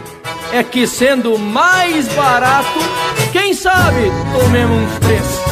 [0.52, 2.78] é que sendo mais barato,
[3.32, 5.47] quem sabe tomemos uns três.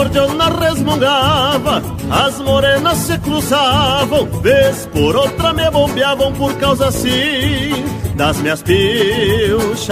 [0.00, 7.84] Acordeona resmungava, as morenas se cruzavam, vez por outra me bombeavam por causa assim
[8.16, 9.90] das minhas pilchas.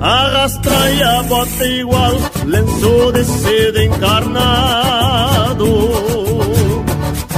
[0.00, 0.72] Arrastra
[1.18, 2.12] a bota igual,
[2.44, 5.66] lenço de seda encarnado.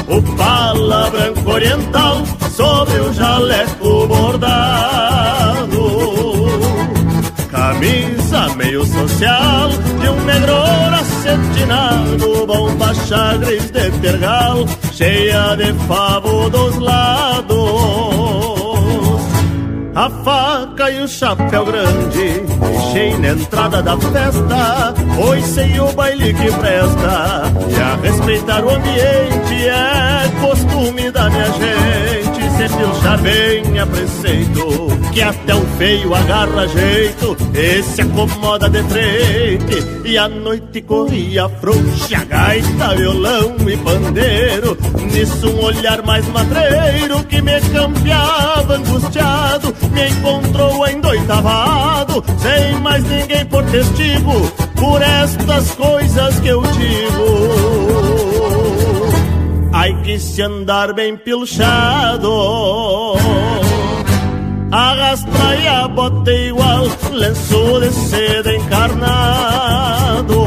[0.08, 5.48] O pala branco oriental sobre o jaleco bordado.
[7.50, 10.54] Camisa meio social de um negro
[11.00, 17.58] acetinado, bomba chagres de tergal, cheia de favo dos lados.
[19.94, 26.34] A faca e o chapéu grande, deixei na entrada da festa, pois sei o baile
[26.34, 32.27] que presta, e a respeitar o ambiente é costume da minha gente
[32.58, 38.82] se pilchar bem a preceito Que até o feio agarra jeito E se acomoda de
[38.82, 44.76] frente E a noite corria frouxa Gaita, violão e pandeiro
[45.12, 53.46] Nisso um olhar mais madreiro Que me campeava angustiado Me encontrou endoitavado Sem mais ninguém
[53.46, 54.32] por testigo
[54.74, 57.77] Por estas coisas que eu digo
[59.72, 63.14] Ai que se andar bem pilchado.
[64.70, 70.40] Arrastra e a bota igual Lenço de seda encarnado.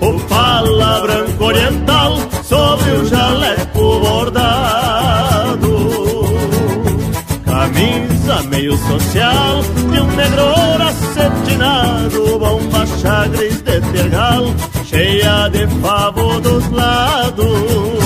[0.00, 5.74] O pala branco oriental Sobre o jaleco bordado.
[7.44, 10.44] Camisa meio social De um negro
[10.82, 14.44] acetinado Bomba chagres de tergal
[14.86, 18.03] cheia de favo dos lados.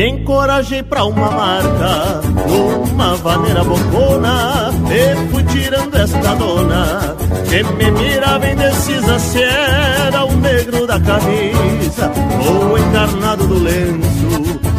[0.00, 7.14] Me encorajei pra uma marca, numa vaneira bocona, e fui tirando esta dona,
[7.46, 12.10] que me mirava indecisa se era o negro da camisa,
[12.48, 14.09] ou o encarnado do lenço,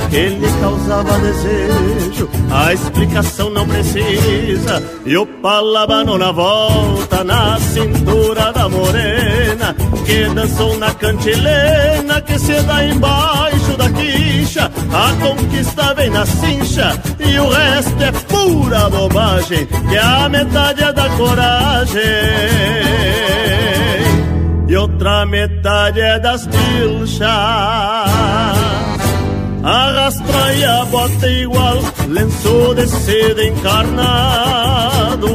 [0.09, 2.30] que lhe causava desejo.
[2.51, 10.78] A explicação não precisa, e o palabano na volta, na cintura da morena, que dançou
[10.78, 17.49] na cantilena, que se dá embaixo da quicha, a conquista vem na cincha e o
[17.49, 22.01] resto é pura bobagem, que a metade é da coragem
[24.72, 27.28] e outra metade é das pilchas.
[29.64, 35.28] Arrastra e a bota igual, lenço de seda encarnado.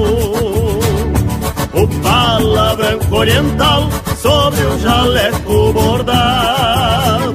[1.73, 3.89] O pala branco oriental
[4.21, 7.27] sobre o jaleco bordado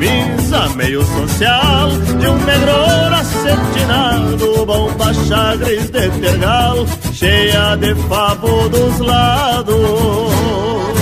[0.00, 2.72] camisa meio social de um negro
[3.14, 10.99] acetinado, bomba chagres de tergal, cheia de favo dos lados.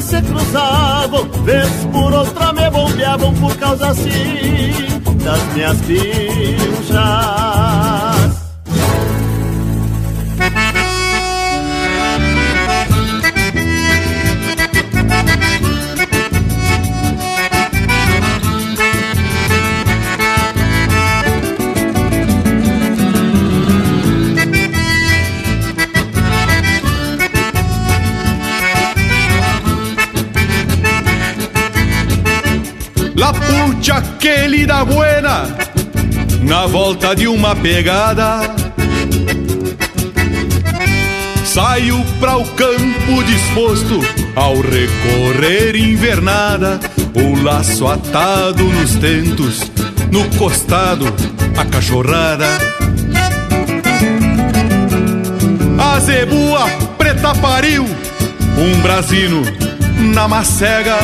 [0.00, 7.00] Se cruzavam, vez por outra me bombeavam por causa assim das minhas pilchas.
[33.90, 35.46] Pucha que lida buena
[36.42, 38.40] na volta de uma pegada.
[41.44, 44.00] Saio para o campo disposto
[44.36, 46.78] ao recorrer invernada,
[47.14, 49.70] o laço atado nos tentos,
[50.12, 51.12] no costado
[51.56, 52.46] a cachorrada.
[55.78, 59.42] A zebua preta pariu, um brasino
[60.14, 60.96] na macega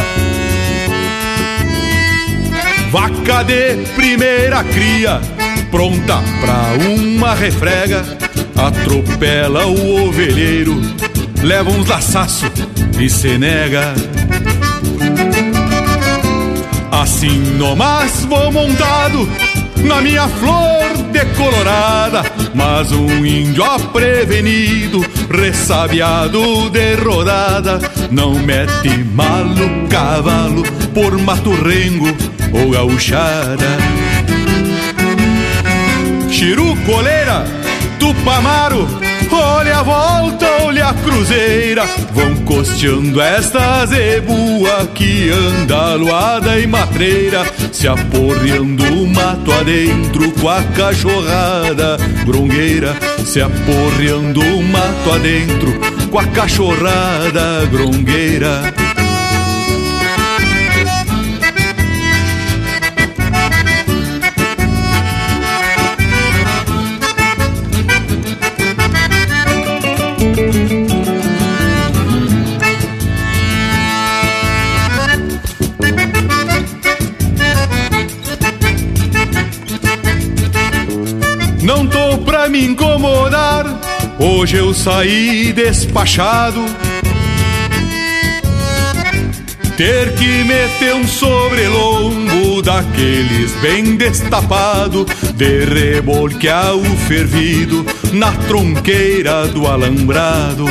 [2.91, 5.20] Vaca de primeira cria,
[5.70, 8.05] pronta pra uma refrega.
[8.57, 10.80] Atropela o ovelheiro,
[11.43, 12.47] leva uns laçaço
[12.99, 13.95] e se nega.
[16.91, 19.28] Assim nomás vou montado
[19.84, 22.22] na minha flor decolorada,
[22.55, 27.78] mas um índio aprevenido, ressabiado de rodada,
[28.11, 30.62] não mete malo cavalo
[30.93, 32.07] por mato rengo
[32.59, 33.79] ou gauchada.
[36.31, 37.45] Chiru coleira,
[37.99, 38.87] tupamaro,
[39.31, 47.45] olha a volta, olha a cruzeira, vão costeando esta zebua que anda aluada e matreira,
[47.73, 52.95] se aporreando o mato adentro com a cachorrada grongueira,
[53.25, 55.73] se aporreando o mato adentro
[56.11, 58.76] com a cachorrada grongueira.
[84.19, 86.64] Hoje eu saí despachado.
[89.77, 95.05] Ter que meter um sobrelombo daqueles bem destapado,
[95.35, 100.64] de rebolquear o fervido na tronqueira do alambrado.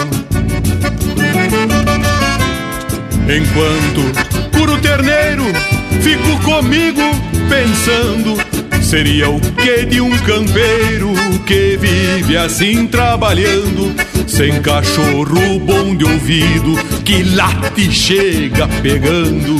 [3.30, 5.44] Enquanto curo terneiro,
[6.02, 7.02] fico comigo
[7.48, 8.55] pensando
[8.96, 11.12] Seria o que de um campeiro
[11.46, 13.94] que vive assim trabalhando,
[14.26, 19.58] sem cachorro bom de ouvido, que late chega pegando.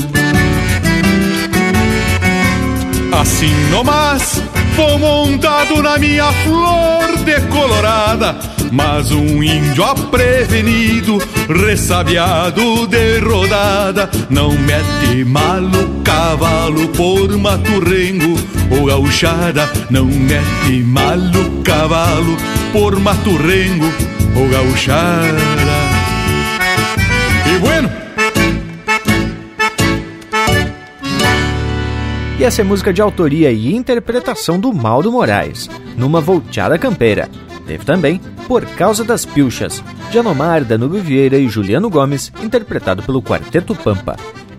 [3.12, 4.42] Assim nomás,
[4.74, 8.38] vou montado na minha flor decolorada,
[8.72, 17.80] mas um índio aprevenido, ressabiado de rodada, não mete malo cavalo por mato
[18.70, 22.36] ou gauchada, não mete malo cavalo
[22.72, 23.86] por mato rengo
[24.50, 25.38] gauchada.
[27.54, 27.90] E bueno,
[32.38, 37.30] E essa é música de autoria e interpretação do Maldo Moraes, numa volteada campeira.
[37.66, 43.22] Teve também Por Causa das Pilchas, de Anomar, Danúbio Vieira e Juliano Gomes, interpretado pelo
[43.22, 44.16] Quarteto Pampa.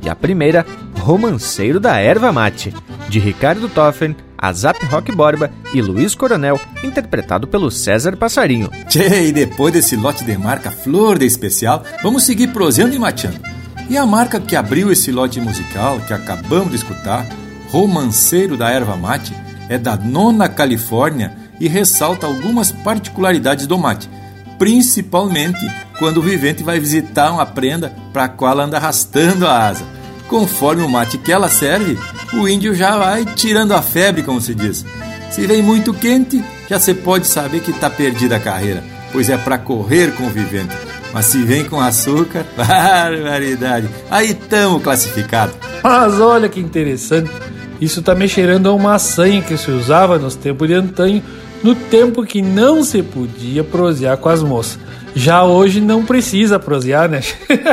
[0.07, 0.65] E a primeira,
[0.99, 2.73] Romanceiro da Erva Mate,
[3.09, 8.71] de Ricardo Toffen, Azap Rock Borba e Luiz Coronel, interpretado pelo César Passarinho.
[8.87, 13.41] Tchê, e depois desse lote de marca Flor de Especial, vamos seguir prosendo e mateando.
[13.89, 17.27] E a marca que abriu esse lote musical que acabamos de escutar,
[17.67, 19.35] Romanceiro da Erva Mate,
[19.67, 24.09] é da Nona Califórnia e ressalta algumas particularidades do mate,
[24.57, 29.96] principalmente quando o vivente vai visitar uma prenda para a qual anda arrastando a asa.
[30.27, 31.97] Conforme o mate que ela serve,
[32.33, 34.85] o índio já vai tirando a febre, como se diz.
[35.31, 39.37] Se vem muito quente, já se pode saber que está perdida a carreira, pois é
[39.37, 40.75] para correr com o vivente.
[41.13, 45.53] Mas se vem com açúcar, barbaridade, aí tamo classificado.
[45.81, 47.31] Mas olha que interessante,
[47.79, 51.23] isso tá me cheirando a uma sanha que se usava nos tempos de antanho,
[51.63, 54.79] no tempo que não se podia prosear com as moças.
[55.15, 57.21] Já hoje não precisa prosear, né?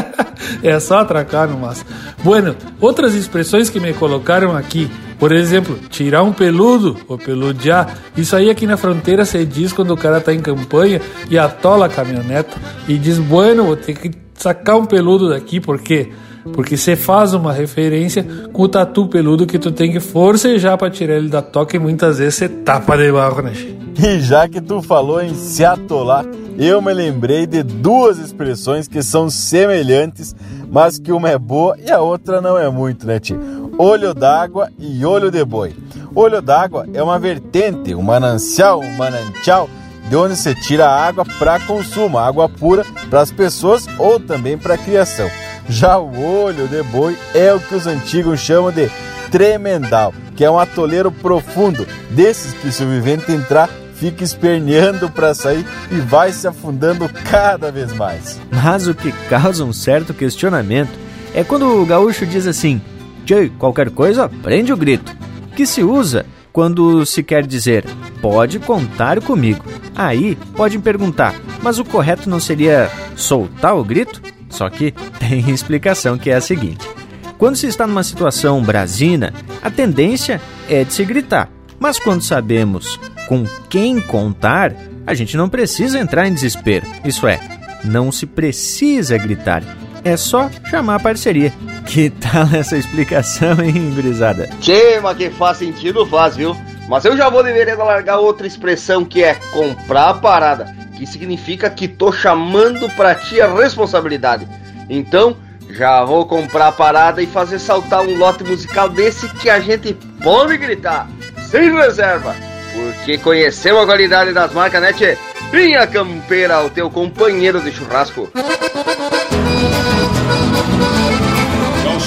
[0.62, 1.85] é só atracar no mas.
[2.22, 4.91] Bueno, outras expressões que me colocaram aqui.
[5.18, 7.99] Por exemplo, tirar um peludo ou peludear.
[8.16, 11.87] Isso aí aqui na fronteira se diz quando o cara tá em campanha e atola
[11.87, 12.57] a caminhoneta
[12.89, 16.12] e diz, bueno, vou ter que sacar um peludo daqui, por quê?
[16.53, 20.91] Porque você faz uma referência com o tatu peludo que tu tem que forcejar para
[20.91, 23.53] tirar ele da toca e muitas vezes você tapa debaixo, né?
[23.99, 26.25] E já que tu falou em se atolar,
[26.59, 30.35] eu me lembrei de duas expressões que são semelhantes,
[30.71, 33.73] mas que uma é boa e a outra não é muito, né, tio?
[33.79, 35.75] Olho d'água e olho de boi.
[36.15, 39.69] Olho d'água é uma vertente, um manancial, um manancial
[40.09, 44.79] de onde se tira água para consumo, água pura para as pessoas ou também para
[44.79, 45.29] criação.
[45.69, 48.91] Já o olho de boi é o que os antigos chamam de
[49.31, 55.35] tremendal, que é um atoleiro profundo, desses que se o vivente entrar fica esperneando para
[55.35, 58.41] sair e vai se afundando cada vez mais.
[58.51, 60.93] Mas o que causa um certo questionamento
[61.35, 62.81] é quando o gaúcho diz assim:
[63.25, 65.17] Tchê, qualquer coisa, prende o grito,
[65.57, 67.85] que se usa quando se quer dizer
[68.21, 69.65] pode contar comigo.
[69.95, 74.23] Aí podem perguntar, mas o correto não seria soltar o grito?
[74.55, 76.89] Só que tem explicação que é a seguinte:
[77.37, 82.99] quando se está numa situação brasina, a tendência é de se gritar, mas quando sabemos
[83.29, 84.73] com quem contar,
[85.07, 86.87] a gente não precisa entrar em desespero.
[87.05, 87.41] Isso é,
[87.85, 89.63] não se precisa gritar.
[90.05, 91.53] É só chamar a parceria.
[91.85, 94.49] Que tal essa explicação, hein, gurizada?
[94.59, 96.57] Tchê, mas que faz sentido, faz, viu?
[96.89, 101.69] Mas eu já vou deveria largar outra expressão que é comprar a parada, que significa
[101.69, 104.47] que tô chamando pra ti a responsabilidade.
[104.89, 105.37] Então,
[105.71, 109.95] já vou comprar a parada e fazer saltar um lote musical desse que a gente
[110.23, 111.09] pode gritar,
[111.51, 112.35] sem reserva.
[112.73, 115.17] Porque conheceu a qualidade das marcas, né, tchê?
[115.51, 118.29] Vinha Campeira, o teu companheiro de churrasco.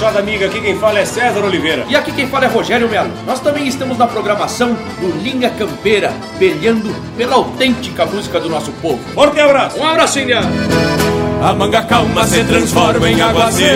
[0.08, 1.86] Gauchada amiga, aqui quem fala é César Oliveira.
[1.90, 3.12] E aqui quem fala é Rogério Melo.
[3.26, 9.00] Nós também estamos na programação do Linha Campeira, peleando pela autêntica música do nosso povo.
[9.14, 9.78] Forte abraço!
[9.78, 10.40] Um abraço, India!
[11.44, 13.68] A manga calma se transforma em aguaceiro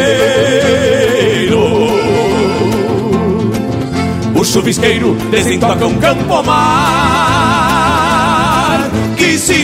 [4.33, 7.00] O chuvisqueiro desentoca um campo mar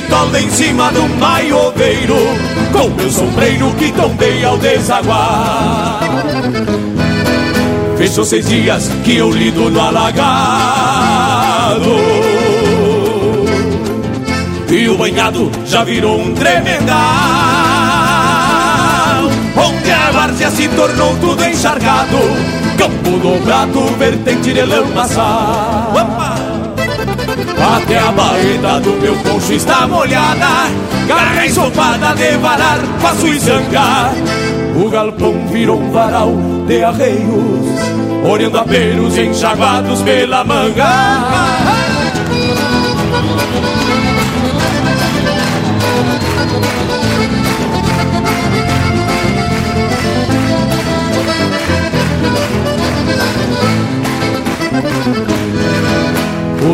[0.09, 2.15] Tolda em cima um maioveiro
[2.71, 5.99] Com meu sombreiro que tombei ao desaguar.
[7.95, 11.27] Fechou seis dias que eu lido no alagado.
[14.69, 16.97] E o banhado já virou um tremendal
[19.55, 22.17] Onde a várzea se tornou tudo encharcado
[22.77, 25.93] Campo dobrado, vertente de lamaçal
[27.59, 30.69] Até a baeta do meu poncho está molhada.
[31.07, 34.11] Garra ensopada de varar, faço e zanga.
[34.75, 36.31] O galpão virou um varal
[36.67, 42.06] de arreios Olhando aperos enxaguados pela manga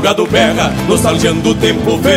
[0.04, 2.14] gado berra, nostalgiando tempo veio.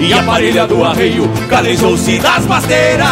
[0.00, 3.06] E a parelha do arreio calejou-se das pasteiras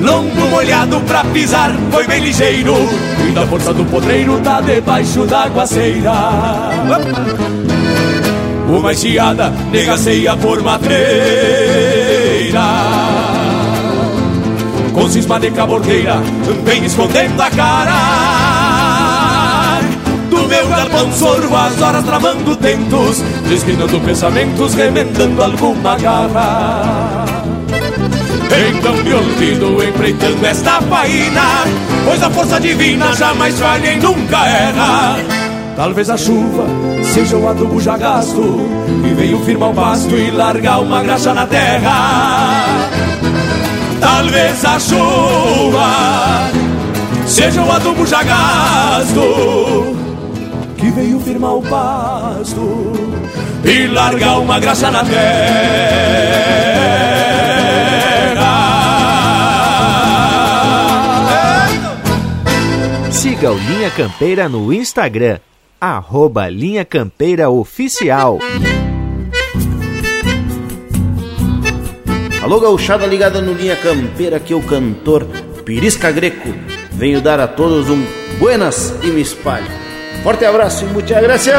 [0.00, 2.74] Longo molhado pra pisar, foi bem ligeiro.
[3.28, 6.12] E da força do potreiro tá debaixo da aguaceira
[8.68, 11.76] Uma enxeada negaceia por matreira
[14.96, 16.22] com cisma de cabordeira
[16.64, 18.25] Vem escondendo a cara
[20.48, 27.24] Meu galpão sorvo as horas tramando tentos Desquinando pensamentos, remendando alguma garra.
[28.56, 31.64] Então me olvido empreitando esta faina
[32.04, 35.18] Pois a força divina jamais falha e nunca erra.
[35.76, 36.64] Talvez a chuva
[37.02, 38.60] seja o adubo já gasto
[39.04, 42.88] E veio firmar o pasto e largar uma graxa na terra.
[44.00, 46.50] Talvez a chuva
[47.26, 50.05] seja o adubo já gasto
[50.76, 52.92] que veio firmar o pasto
[53.64, 55.16] e largar uma graxa na terra.
[63.10, 65.38] Siga o Linha Campeira no Instagram
[65.80, 68.38] arroba Linha Campeira Oficial.
[72.42, 75.26] Alô, gauchada ligada no Linha Campeira, que é o cantor
[75.64, 76.48] Pirisca Greco.
[76.92, 78.04] Venho dar a todos um
[78.38, 79.85] buenas e me espalho.
[80.26, 81.52] Forte abraço e muita graça.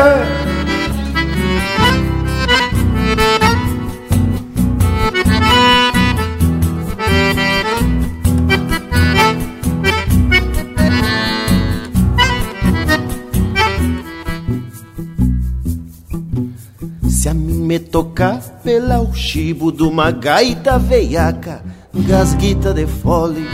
[17.08, 21.64] Se a mim me tocar pela o chibo de uma gaita veiaca,
[21.94, 23.48] gasguita de fole.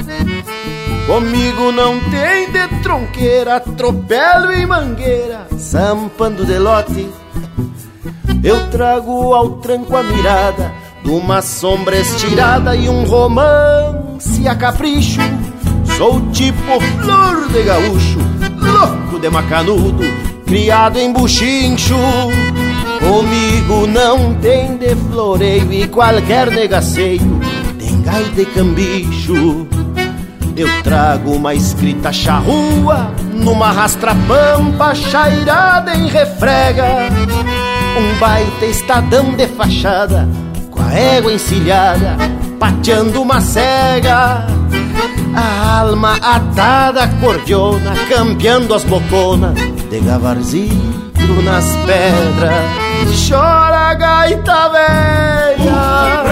[1.05, 7.09] Comigo não tem de tronqueira, atropelo e mangueira, zampando de lote.
[8.41, 10.71] Eu trago ao tranco a mirada
[11.03, 15.19] de uma sombra estirada e um romance a capricho.
[15.97, 18.19] Sou tipo flor de gaúcho,
[18.57, 20.03] louco de macanudo,
[20.45, 21.95] criado em buchincho.
[22.99, 27.41] Comigo não tem de floreio e qualquer negaceio
[27.77, 29.67] tem gaita e cambicho.
[30.55, 36.85] Eu trago uma escrita charrua numa rastra-pampa chairada em refrega.
[37.97, 40.27] Um baita estadão de fachada
[40.69, 42.17] com a égua encilhada,
[42.59, 44.45] pateando uma cega.
[45.35, 49.55] A alma atada à cordiona, campeando as boconas
[49.89, 52.82] de gavarzito nas pedras.
[53.05, 56.23] Chora a gaita velha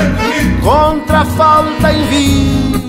[0.64, 2.88] Contra a falta em vida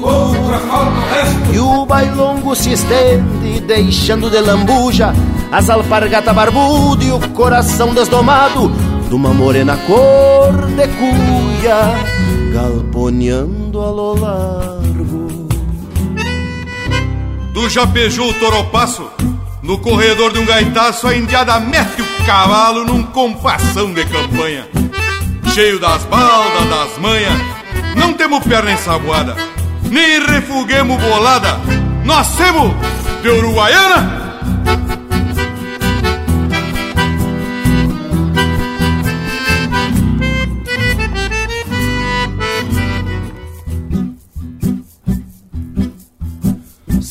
[1.53, 5.13] E o bailongo se estende Deixando de lambuja
[5.51, 8.71] As alpargatas barbudas E o coração desdomado
[9.09, 12.23] De uma morena cor de cuia
[12.53, 15.49] Galponeando a lo largo.
[17.55, 19.11] Do Japejou o Toropasso
[19.63, 24.69] no corredor de um gaitaço, a indiada mete o cavalo num compassão de campanha.
[25.55, 27.41] Cheio das baldas, das manhas,
[27.95, 29.37] não temos perna ensaboada,
[29.91, 31.61] nem refuguemos bolada.
[32.05, 32.73] Nós temos
[33.23, 34.23] de Uruguaiana.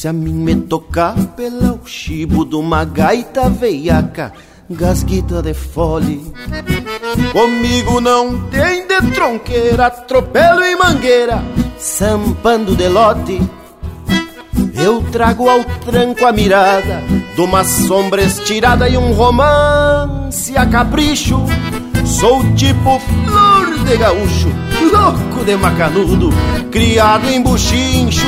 [0.02, 4.34] Se a mim me tocar pela o chibo de uma gaita veiaca,
[4.68, 6.34] gasguita de fole.
[7.32, 11.44] Comigo não tem de tronqueira, atropelo e mangueira,
[11.78, 13.40] sampando de lote.
[14.74, 17.04] Eu trago ao tranco a mirada
[17.36, 21.40] de uma sombra estirada e um romance a capricho.
[22.08, 24.50] Sou tipo flor de gaúcho,
[24.92, 26.32] louco de macanudo,
[26.72, 28.26] criado em buchincho.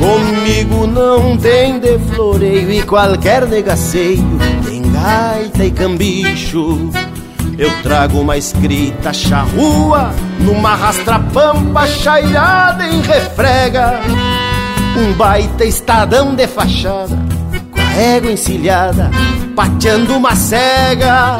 [0.00, 4.24] Comigo não tem de floreio e qualquer negaceio
[4.64, 6.90] tem gaita e cambicho.
[7.58, 14.00] Eu trago uma escrita charrua numa rastra-pampa chairada em refrega.
[14.96, 17.18] Um baita estadão de fachada
[17.70, 19.10] com a égua encilhada,
[19.54, 21.38] pateando uma cega.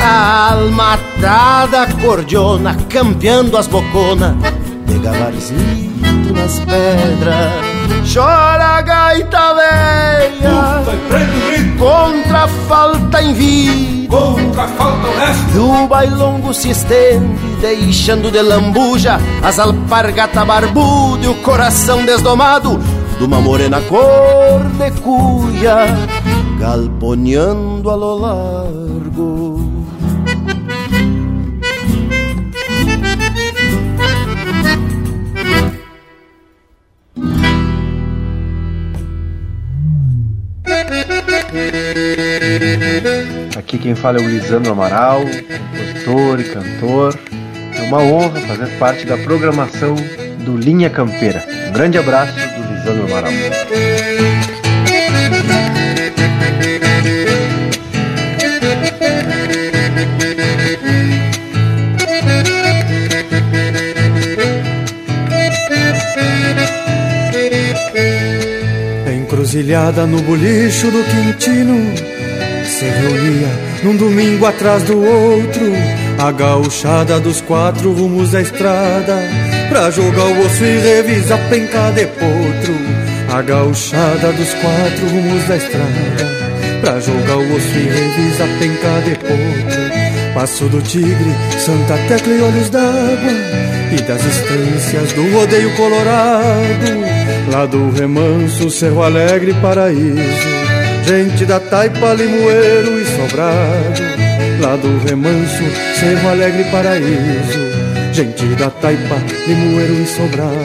[0.00, 4.34] A alma atada cordiona, campeando as boconas
[4.86, 7.75] de gavarzito nas pedras.
[8.12, 10.82] Chora a gaita velha.
[11.78, 13.86] Contra a falta em vida.
[14.08, 21.24] Contra a falta honesta E o bailongo se estende Deixando de lambuja As alpargata barbuda
[21.24, 22.78] E o coração desdomado
[23.18, 25.86] De uma morena cor de cuia
[26.60, 29.75] Galponeando a lo largo
[43.56, 47.18] Aqui quem fala é o Lisandro Amaral, compositor e cantor.
[47.76, 49.96] É uma honra fazer parte da programação
[50.44, 51.44] do Linha Campeira.
[51.68, 53.32] Um grande abraço do Lisandro Amaral.
[69.56, 71.96] Encruzilhada no bolicho do Quintino
[72.66, 73.48] Se reunia
[73.82, 75.72] num domingo atrás do outro
[76.18, 79.16] A gauchada dos quatro rumos da estrada
[79.70, 82.74] Pra jogar o osso e revisar penca de potro
[83.34, 86.36] A gauchada dos quatro rumos da estrada
[86.82, 91.34] Pra jogar o osso e revisar penca de potro Passo do Tigre,
[91.64, 97.15] Santa Tecla e Olhos d'Água e das estâncias do rodeio colorado,
[97.50, 100.56] lá do remanso, Cerro Alegre, Paraíso,
[101.06, 104.02] Gente da taipa, limoeiro e sobrado.
[104.60, 105.62] Lá do remanso,
[105.94, 107.60] cerro alegre paraíso.
[108.12, 109.14] Gente da taipa,
[109.46, 110.56] limoeiro e sobrado.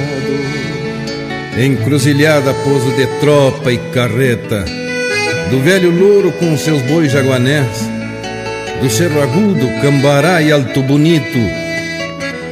[1.59, 4.65] Encruzilhada, pouso de tropa e carreta.
[5.51, 7.87] Do velho louro com seus bois jaguanés.
[8.81, 11.37] Do cerro agudo, cambará e alto bonito.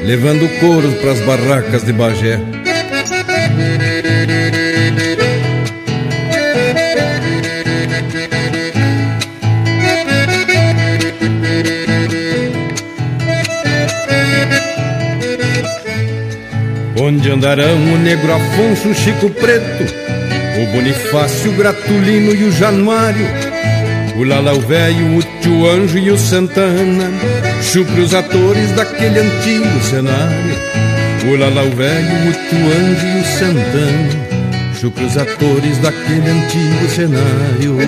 [0.05, 2.58] Levando couro pras barracas de Bagé
[17.09, 19.83] Onde andarão o negro Afonso, o Chico Preto,
[20.61, 23.25] o Bonifácio, o Gratulino e o Januário,
[24.15, 27.09] o Lalau Velho, o Tio Anjo e o Santana,
[27.63, 30.55] chupre os atores daquele antigo cenário.
[31.27, 34.09] O Lalau Velho, o Tio Anjo e o Santana,
[34.79, 37.79] chupre os atores daquele antigo cenário.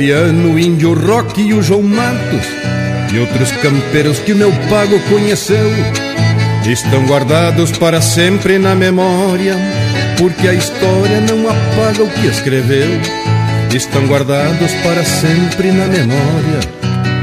[0.00, 2.46] O Cipriano, o Índio Rock e o João Matos
[3.12, 5.70] E outros campeiros que o meu pago conheceu.
[6.66, 9.56] Estão guardados para sempre na memória
[10.16, 12.88] Porque a história não apaga o que escreveu.
[13.74, 16.60] Estão guardados para sempre na memória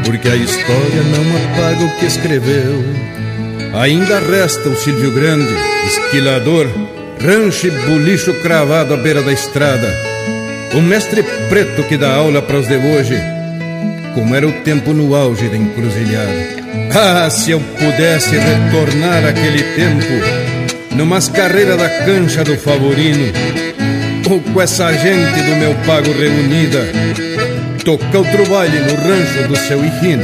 [0.05, 2.83] Porque a história não apaga o que escreveu.
[3.81, 5.51] Ainda resta o Silvio Grande,
[5.87, 6.67] esquilador
[7.19, 10.06] Rancho e bulicho cravado à beira da estrada
[10.73, 13.19] o mestre preto que dá aula para os de hoje,
[14.13, 16.57] como era o tempo no auge da encruzilhada.
[16.93, 23.31] Ah, se eu pudesse retornar aquele tempo, numas carreiras da cancha do Favorino,
[24.29, 26.85] ou com essa gente do meu pago reunida,
[27.85, 30.23] tocar outro baile no rancho do seu Hijino.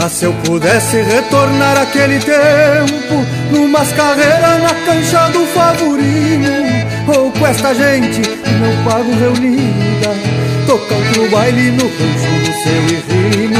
[0.00, 6.67] Ah, se eu pudesse retornar aquele tempo, numas carreiras na cancha do Favorino,
[7.48, 10.14] esta gente que não pago reunida
[10.66, 13.56] Tocar outro baile no rancho do seu irrimo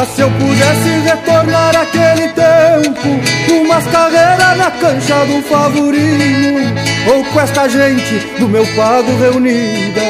[0.00, 6.74] Ah, se eu pudesse retornar aquele tempo Umas carreiras na cancha do favorino
[7.14, 10.02] Ou com esta gente do meu pago reunida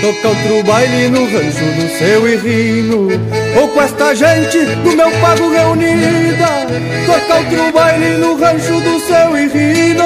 [0.00, 3.08] Tocar outro baile no rancho do seu irrino
[3.56, 6.66] Ou com esta gente do meu pago reunida
[7.06, 10.04] Tocar outro baile no rancho do seu irrino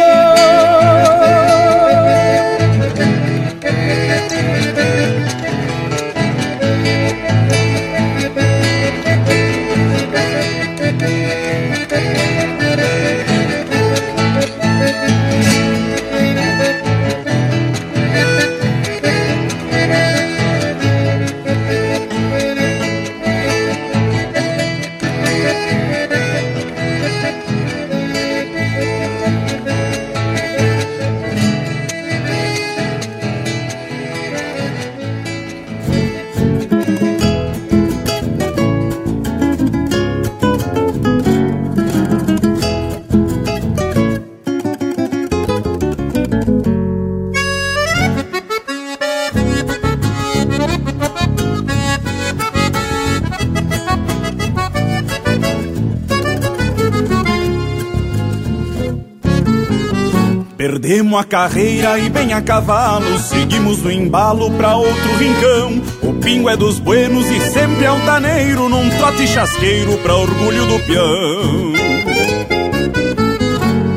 [61.17, 65.83] Perdemos a carreira e bem a cavalo, seguimos no embalo pra outro rincão.
[66.03, 71.73] O pingo é dos buenos e sempre altaneiro, num trote chasqueiro pra orgulho do peão.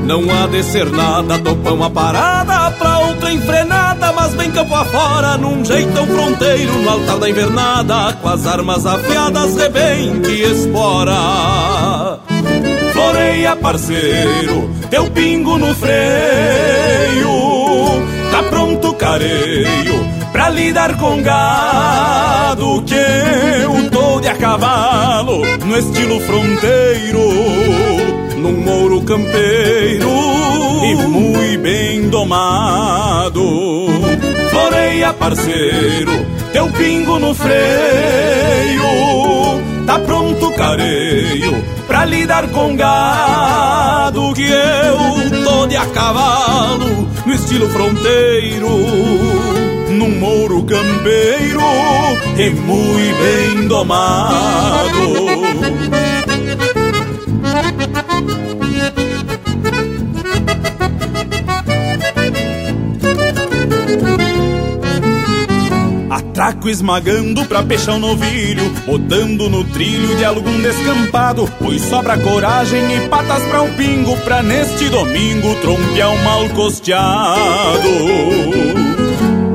[0.06, 5.38] Não há de ser nada, topão a parada pra outra enfrenada, mas bem campo afora,
[5.38, 12.20] num jeitão fronteiro, no altar da invernada, com as armas afiadas, rebente e espora.
[12.94, 16.00] Floreia, parceiro, teu pingo no freio.
[18.32, 26.20] Tá pronto careio pra lidar com gado que eu tô de a cavalo no estilo
[26.22, 27.20] fronteiro,
[28.38, 30.10] num mouro campeiro
[30.84, 33.88] e muito bem domado.
[34.50, 36.12] Floreia, parceiro,
[36.52, 37.60] teu pingo no freio.
[39.90, 47.68] Tá pronto careio pra lidar com gado que eu tô de a cavalo no estilo
[47.70, 48.70] fronteiro
[49.90, 51.60] num mouro campeiro
[52.38, 54.80] e muito bem domado.
[66.40, 71.52] Atraco esmagando pra peixar um novilho, botando no trilho de algum descampado.
[71.60, 77.90] Pois sobra coragem e patas pra um pingo, pra neste domingo trompear um mal costeado.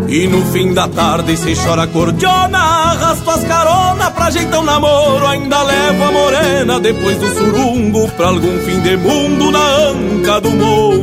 [0.06, 5.26] E no fim da tarde se chora cordiona Arrasto as carona pra ajeitar um namoro
[5.26, 10.50] Ainda levo a morena depois do surungo Pra algum fim de mundo na anca do
[10.50, 10.93] mouro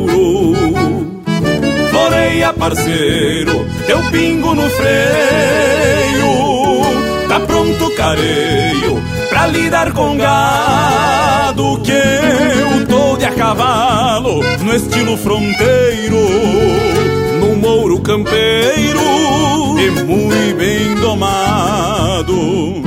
[2.31, 6.31] Floreia parceiro, teu pingo no freio
[7.27, 15.17] Tá pronto careio pra lidar com gado Que eu tô de a cavalo no estilo
[15.17, 16.15] fronteiro
[17.41, 19.01] no mouro campeiro
[19.77, 22.81] e muito bem domado.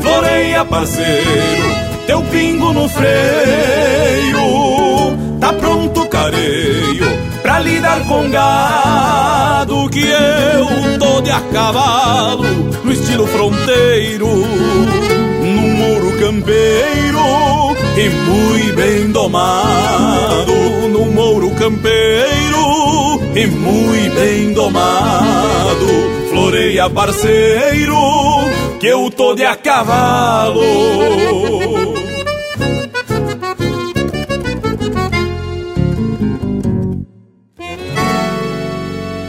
[0.00, 1.74] Floreia, parceiro,
[2.06, 4.38] teu pingo no freio,
[5.40, 7.27] tá pronto careio
[7.60, 12.44] lidar com gado que eu tô de a cavalo
[12.84, 17.18] no estilo fronteiro, no mouro campeiro
[17.96, 20.52] e muito bem domado,
[20.88, 25.86] no mouro campeiro e muito bem domado.
[26.30, 27.96] Floreia, parceiro,
[28.78, 30.62] que eu tô de a cavalo.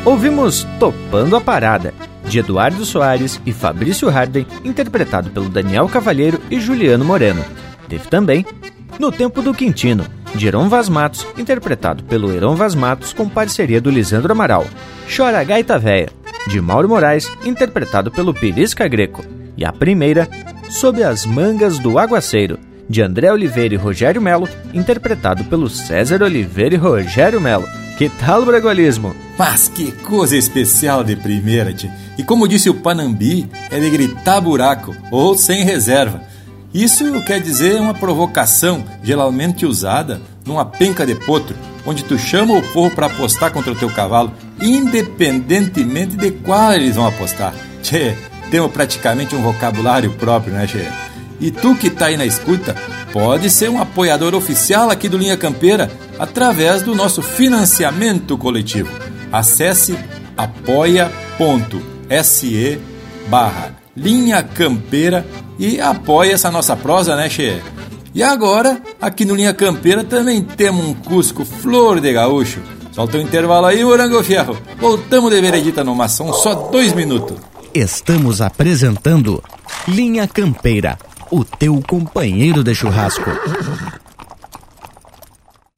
[0.09, 1.93] Ouvimos Topando a Parada,
[2.25, 7.45] de Eduardo Soares e Fabrício Harden, interpretado pelo Daniel Cavalheiro e Juliano Moreno.
[7.87, 8.43] Teve também
[8.97, 10.03] No Tempo do Quintino,
[10.33, 14.65] de Heron Vaz Matos, interpretado pelo Heron Vaz Matos com parceria do Lisandro Amaral.
[15.15, 16.09] Chora Gaita Véia,
[16.47, 19.23] de Mauro Moraes, interpretado pelo Pirisca Greco.
[19.55, 20.27] E a primeira,
[20.71, 22.57] Sob as Mangas do Aguaceiro,
[22.89, 27.67] de André Oliveira e Rogério Melo, interpretado pelo César Oliveira e Rogério Melo.
[27.99, 29.13] Que tal o bragualismo?
[29.37, 31.89] Mas que coisa especial de primeira, tchê.
[32.17, 36.23] E como disse o Panambi, é de gritar buraco, ou sem reserva.
[36.73, 41.53] Isso quer dizer uma provocação geralmente usada numa penca de potro,
[41.85, 44.31] onde tu chama o povo para apostar contra o teu cavalo,
[44.61, 47.53] independentemente de qual eles vão apostar.
[47.83, 48.15] Tchê,
[48.49, 50.87] temos praticamente um vocabulário próprio, né, Tchê?
[51.37, 52.77] E tu que tá aí na escuta,
[53.11, 58.89] pode ser um apoiador oficial aqui do Linha Campeira através do nosso financiamento coletivo.
[59.31, 59.97] Acesse
[60.35, 61.19] apoia.se
[63.27, 65.25] barra Linha Campeira
[65.57, 67.61] e apoie essa nossa prosa, né, Che?
[68.13, 72.59] E agora, aqui no Linha Campeira também temos um Cusco Flor de Gaúcho.
[72.91, 74.57] Solta o um intervalo aí, Orango Fierro.
[74.79, 77.37] Voltamos de veredita numa ação, só dois minutos.
[77.73, 79.43] Estamos apresentando
[79.87, 80.97] Linha Campeira,
[81.31, 83.29] o teu companheiro de churrasco.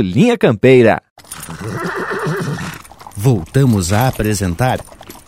[0.00, 1.02] Linha Campeira.
[3.16, 4.80] Voltamos a apresentar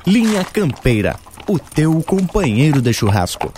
[0.07, 1.17] Linha Campeira,
[1.49, 3.53] o teu companheiro de churrasco.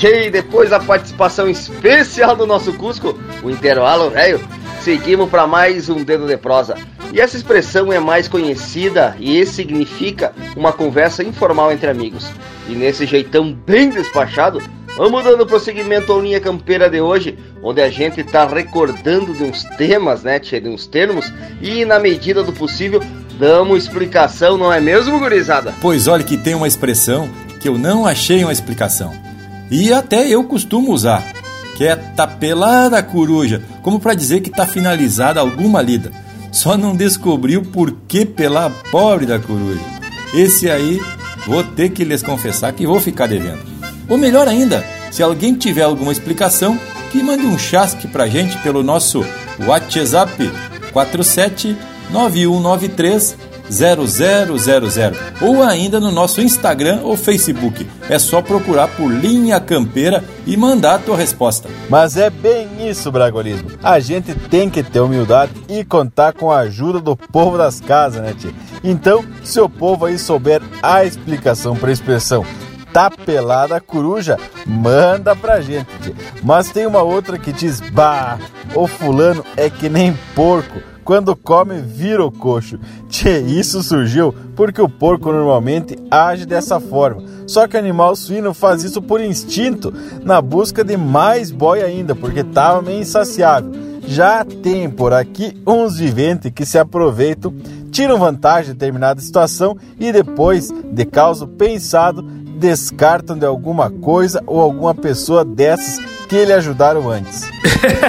[0.00, 4.40] E depois da participação especial do nosso Cusco, o intervalo velho,
[4.80, 6.76] seguimos para mais um dedo de prosa.
[7.12, 12.30] E essa expressão é mais conhecida e significa uma conversa informal entre amigos.
[12.68, 14.62] E nesse jeitão bem despachado,
[14.98, 19.62] Vamos dando prosseguimento à linha campeira de hoje, onde a gente está recordando de uns
[19.62, 21.32] temas, né, de uns termos,
[21.62, 23.00] e na medida do possível
[23.38, 25.72] damos explicação, não é mesmo, gurizada?
[25.80, 27.30] Pois olha que tem uma expressão
[27.60, 29.14] que eu não achei uma explicação.
[29.70, 31.32] E até eu costumo usar,
[31.76, 36.10] que é tapelada coruja, como para dizer que está finalizada alguma lida.
[36.50, 39.80] Só não descobriu por que pelar pobre da coruja.
[40.34, 41.00] Esse aí
[41.46, 43.77] vou ter que lhes confessar que vou ficar devendo.
[44.08, 46.78] Ou melhor ainda, se alguém tiver alguma explicação,
[47.10, 49.24] que mande um chasque pra gente pelo nosso
[49.66, 50.50] WhatsApp
[50.92, 51.76] 47
[52.10, 53.36] 9193
[53.70, 57.86] 0000 ou ainda no nosso Instagram ou Facebook.
[58.08, 61.68] É só procurar por Linha Campeira e mandar a tua resposta.
[61.88, 63.70] Mas é bem isso, Bragolismo.
[63.82, 68.22] A gente tem que ter humildade e contar com a ajuda do povo das casas,
[68.22, 68.52] né, tia?
[68.82, 72.44] Então, se o povo aí souber a explicação para a expressão
[72.92, 76.14] tá pelada a coruja, manda pra gente.
[76.42, 78.38] Mas tem uma outra que diz: Bah,
[78.74, 82.78] o fulano é que nem porco quando come vira o coxo.
[83.08, 87.22] Tchê, isso surgiu porque o porco normalmente age dessa forma.
[87.46, 89.90] Só que o animal suíno faz isso por instinto,
[90.22, 93.72] na busca de mais boi ainda, porque estava meio insaciável.
[94.06, 97.54] Já tem por aqui uns viventes que se aproveitam,
[97.90, 102.22] tiram vantagem de determinada situação e depois, de causa pensado,
[102.58, 105.98] descartam de alguma coisa ou alguma pessoa dessas
[106.28, 107.48] que ele ajudaram antes.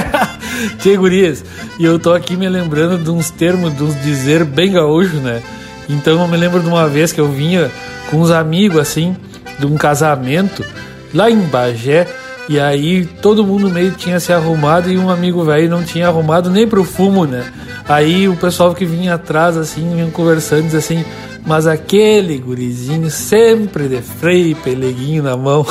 [0.80, 1.44] Tchê, gurias,
[1.80, 5.42] e eu tô aqui me lembrando de uns termos, de uns dizer bem gaúcho, né?
[5.88, 7.72] Então eu me lembro de uma vez que eu vinha
[8.10, 9.16] com uns amigos, assim,
[9.58, 10.66] de um casamento
[11.14, 12.08] lá em Bagé,
[12.50, 16.50] e aí todo mundo meio tinha se arrumado e um amigo velho não tinha arrumado
[16.50, 17.46] nem pro fumo, né?
[17.88, 21.06] Aí o pessoal que vinha atrás, assim, vinha conversando, diz assim,
[21.46, 25.66] mas aquele gurizinho sempre de freio e peleguinho na mão.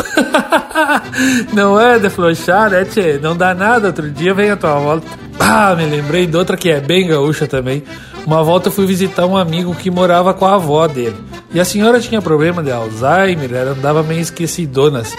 [1.53, 3.19] não é de flochar, né, tchê?
[3.21, 5.07] Não dá nada, outro dia vem a tua volta.
[5.39, 7.83] Ah, me lembrei de outra que é bem gaúcha também.
[8.27, 11.17] Uma volta eu fui visitar um amigo que morava com a avó dele.
[11.53, 15.17] E a senhora tinha problema de Alzheimer, ela andava meio esquecidona assim.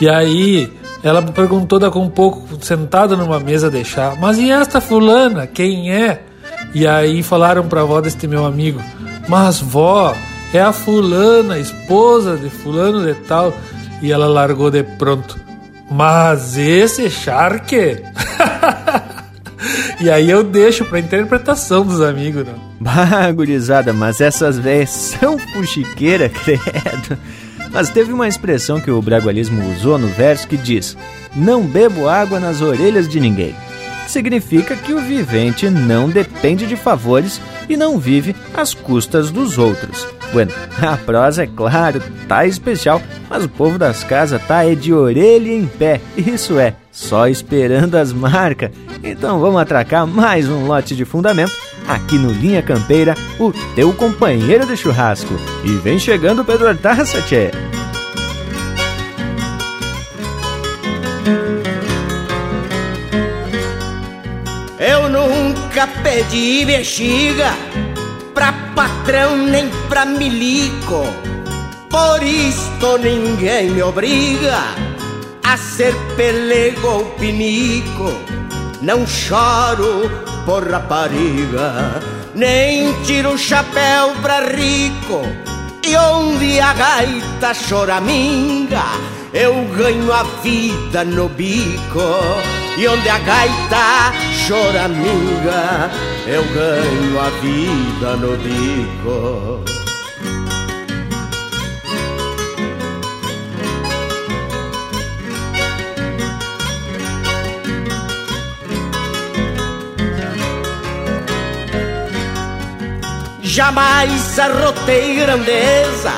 [0.00, 0.72] E aí
[1.02, 5.46] ela me perguntou daqui um pouco, sentada numa mesa de chá, mas e esta fulana,
[5.46, 6.22] quem é?
[6.74, 8.80] E aí falaram pra avó deste meu amigo,
[9.30, 10.12] mas vó,
[10.52, 13.56] é a fulana, esposa de fulano de tal.
[14.02, 15.38] E ela largou de pronto.
[15.88, 18.02] Mas esse charque?
[20.00, 22.58] e aí eu deixo pra interpretação dos amigos, não.
[22.80, 27.16] Bah, gurizada, mas essas velhas são fuxiqueira, credo.
[27.70, 30.96] Mas teve uma expressão que o bragualismo usou no verso que diz:
[31.36, 33.54] Não bebo água nas orelhas de ninguém.
[34.08, 37.40] Significa que o vivente não depende de favores
[37.70, 40.06] e não vive às custas dos outros.
[40.32, 40.52] Bueno,
[40.82, 45.52] a prosa, é claro, tá especial, mas o povo das casas tá é de orelha
[45.52, 46.00] em pé.
[46.16, 48.70] Isso é, só esperando as marcas.
[49.02, 51.52] Então vamos atracar mais um lote de fundamento
[51.88, 55.34] aqui no Linha Campeira, o teu companheiro de churrasco.
[55.64, 57.50] E vem chegando Pedro Artaça, tchê.
[65.70, 67.52] Nunca pedi bexiga
[68.34, 71.04] pra patrão nem pra milico.
[71.88, 74.58] Por isto ninguém me obriga
[75.44, 78.12] a ser pelego ou pinico.
[78.82, 80.10] Não choro
[80.44, 82.02] por rapariga,
[82.34, 85.22] nem tiro o chapéu pra rico.
[85.86, 88.82] E onde a gaita choraminga,
[89.32, 92.00] eu ganho a vida no bico.
[92.76, 94.12] E onde a gaita
[94.46, 95.90] choraminga,
[96.26, 99.60] eu ganho a vida no bico.
[113.42, 116.12] Jamais arrotei grandeza,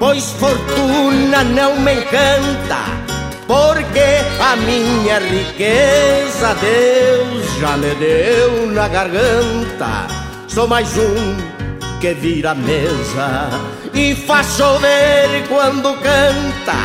[0.00, 2.78] pois fortuna não me encanta,
[3.46, 4.00] porque
[4.40, 10.08] a minha riqueza Deus já me deu na garganta.
[10.48, 11.36] Sou mais um
[12.00, 13.50] que vira mesa
[13.92, 16.78] e faz chover quando canta,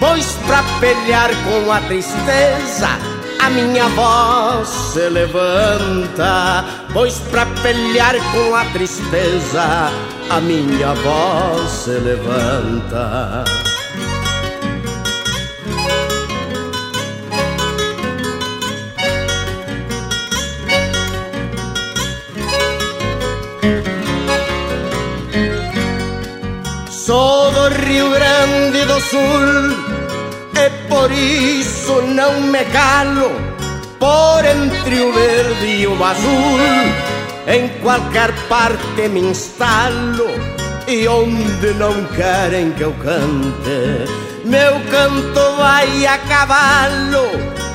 [0.00, 8.54] pois pra pelear com a tristeza a minha voz se levanta, pois pra pelear com
[8.54, 9.90] a tristeza,
[10.30, 13.44] a minha voz se levanta.
[26.90, 29.83] Sou do Rio Grande do Sul
[30.88, 33.30] por isso não me calo
[33.98, 36.60] por entre o verde e o azul.
[37.46, 40.28] Em qualquer parte me instalo
[40.86, 44.10] e onde não querem que eu cante,
[44.44, 47.30] meu canto vai a cavalo,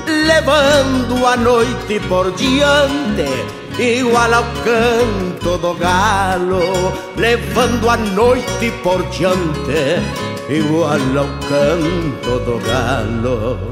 [0.05, 3.59] levando a noite por diante.
[3.79, 12.59] Igual ao canto do galo, levando a noite por diante igual a un canto do
[12.59, 13.71] galo.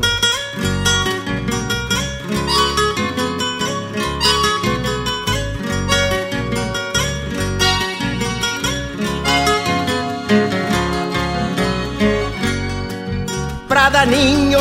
[13.67, 14.59] Pra daninho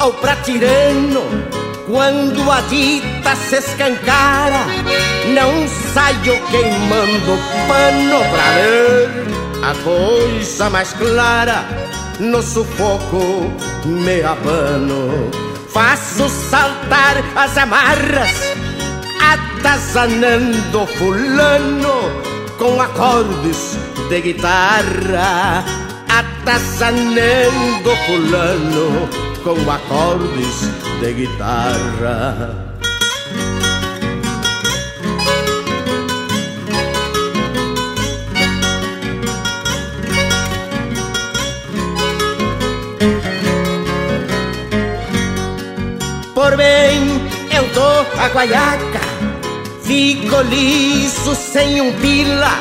[0.00, 1.22] ou pra tirano,
[1.88, 4.66] quando a dita se escancara,
[5.34, 9.37] não saio queimando pano pra ver
[9.68, 11.64] a coisa mais clara.
[12.18, 13.52] No sufoco
[13.84, 15.30] me abano,
[15.68, 18.30] faço saltar as amarras,
[19.20, 22.10] atazanando fulano
[22.58, 23.78] com acordes
[24.08, 25.64] de guitarra,
[26.08, 29.08] atazanando fulano
[29.44, 30.68] com acordes
[31.00, 32.67] de guitarra.
[46.48, 47.02] Por bem,
[47.54, 49.00] eu dou a guaiaca,
[49.82, 52.52] fico liso sem um pila.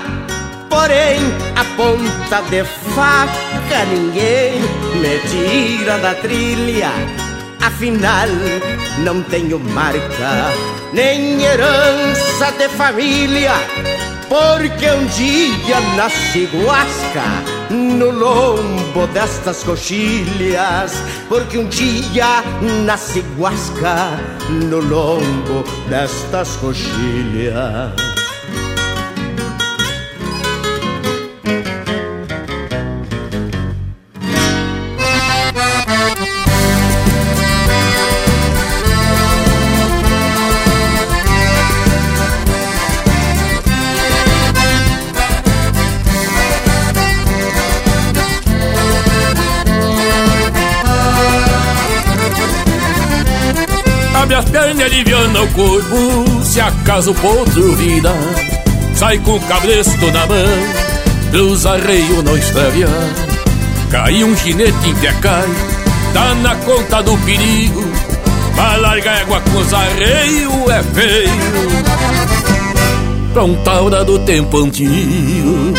[0.70, 1.20] Porém,
[1.56, 4.60] a ponta de faca ninguém
[5.00, 6.92] me tira da trilha.
[7.62, 8.28] Afinal,
[9.06, 10.52] não tenho marca,
[10.92, 13.54] nem herança de família.
[14.30, 17.24] Porque um dia nasci guasca
[17.70, 20.94] no lombo destas coxilhas.
[21.30, 22.44] Porque um dia
[22.86, 24.18] nasci guasca
[24.50, 28.17] no lombo destas coxilhas.
[54.68, 58.14] Abre as pernas e aliviana o corpo Se acaso o potro vira
[58.96, 62.90] Sai com o cabresto na mão Dos arreios não extraviar
[63.90, 65.48] Cai um ginete em pé cai
[66.14, 67.84] Tá na conta do perigo
[68.56, 71.30] Vai largar égua com os arreios é feio.
[73.32, 75.74] Pra um taura do tempo antigo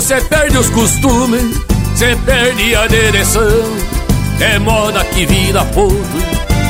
[0.00, 1.42] cê perde os costumes,
[1.94, 3.42] cê perde a direção.
[4.40, 5.98] É moda que vira potro,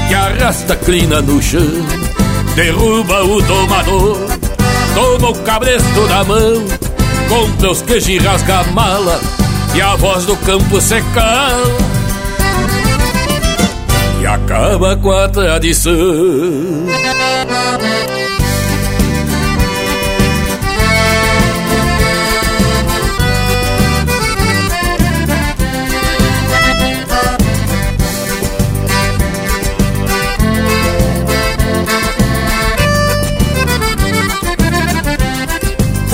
[0.08, 1.60] que arrasta clina no chão.
[2.54, 4.18] Derruba o domador,
[4.94, 6.64] toma o cabresto da mão.
[7.28, 9.20] Compra os queijos e rasga a mala,
[9.74, 11.78] e a voz do campo se cala.
[14.20, 15.94] E acaba com a tradição.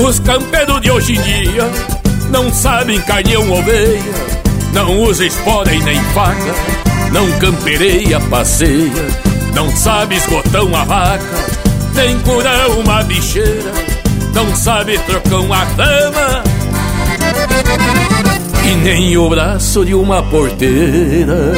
[0.06, 1.68] Os campeiros de hoje em dia
[2.30, 4.00] não sabem carneão oveia,
[4.72, 6.54] não usa espora e nem faca,
[7.12, 9.08] não campereia, passeia,
[9.52, 11.24] não sabe esgotão a vaca,
[11.96, 13.72] nem curar uma bicheira,
[14.32, 16.44] não sabe trocar uma dama,
[18.64, 21.52] e nem o braço de uma porteira.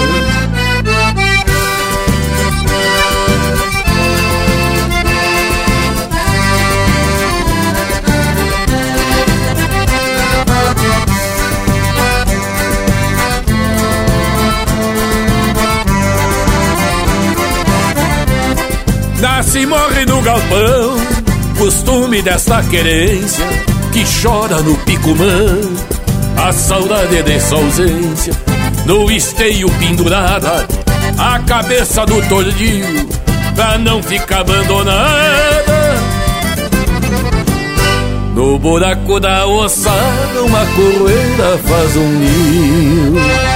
[19.49, 20.97] Nasce e morre no galpão,
[21.57, 23.47] costume desta querência
[23.95, 25.59] que chora no picumã.
[26.37, 28.35] A saudade dessa ausência,
[28.85, 30.67] no esteio pendurada,
[31.17, 33.09] a cabeça do tordilho,
[33.55, 35.95] pra não ficar abandonada.
[38.35, 43.48] No buraco da ossada, uma correira faz um ninho.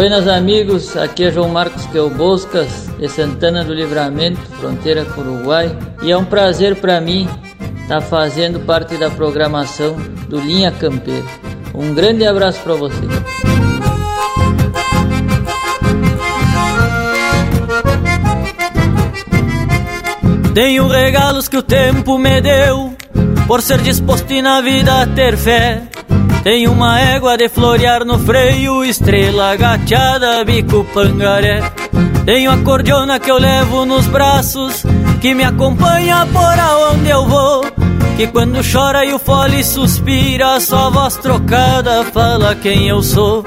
[0.00, 5.76] Buenas amigos, aqui é João Marcos Quelboscas, de Santana do Livramento, fronteira com o Uruguai,
[6.02, 7.28] e é um prazer para mim
[7.82, 9.96] estar fazendo parte da programação
[10.26, 11.26] do Linha Campeira.
[11.74, 12.96] Um grande abraço para você.
[20.54, 22.96] Tenho regalos que o tempo me deu,
[23.46, 25.89] por ser disposto e na vida ter fé.
[26.42, 31.60] Tenho uma égua de florear no freio, estrela gateada, bico pangaré.
[32.24, 34.82] Tenho a cordiona que eu levo nos braços,
[35.20, 37.62] que me acompanha por aonde eu vou.
[38.16, 43.44] Que quando chora e o fole suspira, só voz trocada fala quem eu sou.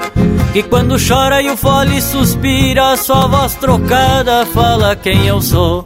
[0.52, 5.84] Que quando chora e o fole suspira, só voz trocada fala quem eu sou.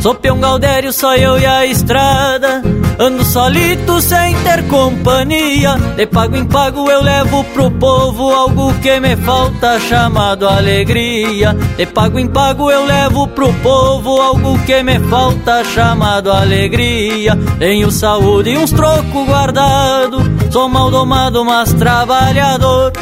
[0.00, 2.62] Sou peão Galdério, só eu e a estrada.
[2.98, 5.74] Ando solito sem ter companhia.
[5.94, 11.54] De pago em pago eu levo pro povo algo que me falta, chamado alegria.
[11.76, 17.36] De pago em pago eu levo pro povo algo que me falta, chamado alegria.
[17.58, 20.18] Tenho saúde e uns trocos guardado.
[20.50, 22.92] Sou mal domado, mas trabalhador.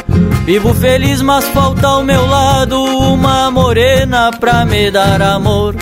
[0.45, 5.75] Vivo feliz, mas falta ao meu lado uma morena pra me dar amor.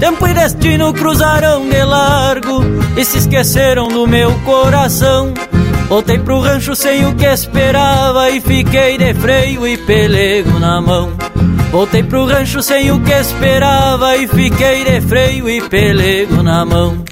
[0.00, 2.62] Tempo e destino cruzaram de largo
[2.96, 5.34] e se esqueceram do meu coração.
[5.90, 11.12] Voltei pro rancho sem o que esperava e fiquei de freio e pelego na mão.
[11.70, 17.04] Voltei pro rancho sem o que esperava e fiquei de freio e pelego na mão.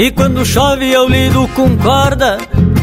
[0.00, 2.38] E quando chove eu lido com corda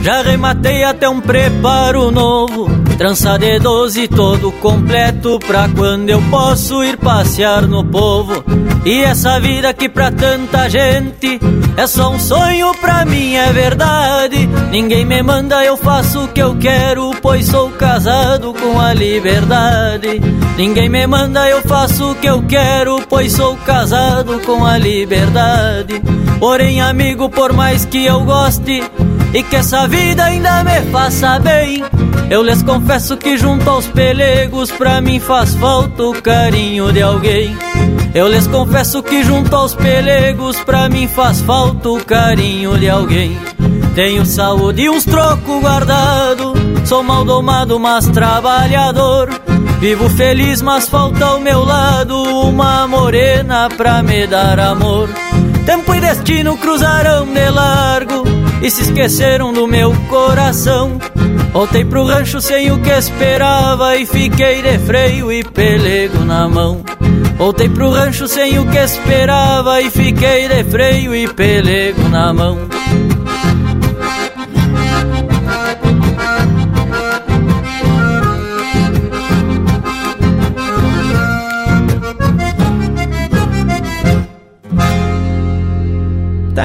[0.05, 6.83] Já rematei até um preparo novo Trança de doze todo completo Pra quando eu posso
[6.83, 8.43] ir passear no povo.
[8.85, 11.39] E essa vida que pra tanta gente
[11.75, 14.45] É só um sonho, pra mim é verdade.
[14.69, 20.21] Ninguém me manda, eu faço o que eu quero Pois sou casado com a liberdade.
[20.55, 25.99] Ninguém me manda, eu faço o que eu quero Pois sou casado com a liberdade.
[26.39, 28.83] Porém, amigo, por mais que eu goste
[29.35, 31.83] e que essa vida ainda me faça bem,
[32.29, 37.53] eu lhes confesso que junto aos pelegos pra mim faz falta o carinho de alguém.
[38.13, 43.37] Eu lhes confesso que junto aos pelegos pra mim faz falta o carinho de alguém.
[43.93, 46.53] Tenho saúde e uns trocos guardado,
[46.85, 49.29] sou mal domado, mas trabalhador.
[49.81, 55.09] Vivo feliz, mas falta ao meu lado uma morena pra me dar amor.
[55.65, 60.97] Tempo e destino cruzaram de largo e se esqueceram do meu coração.
[61.53, 66.83] Voltei pro rancho sem o que esperava e fiquei de freio e pelego na mão.
[67.37, 72.57] Voltei pro rancho sem o que esperava e fiquei de freio e pelego na mão.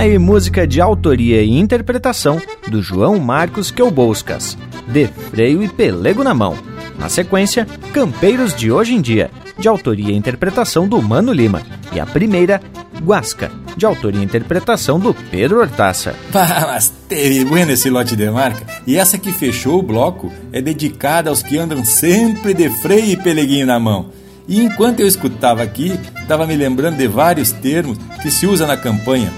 [0.01, 4.56] Aí música de autoria e interpretação do João Marcos Queuboscas,
[4.89, 6.56] de freio e pelego na mão.
[6.98, 11.60] Na sequência, Campeiros de Hoje em Dia, de autoria e interpretação do Mano Lima.
[11.93, 12.62] E a primeira,
[13.02, 16.14] Guasca, de autoria e interpretação do Pedro Hortaça.
[16.32, 18.64] Pá, mas teve bueno esse lote de marca.
[18.86, 23.16] E essa que fechou o bloco é dedicada aos que andam sempre de freio e
[23.18, 24.06] peleguinho na mão.
[24.48, 28.78] E enquanto eu escutava aqui, estava me lembrando de vários termos que se usa na
[28.78, 29.31] campanha,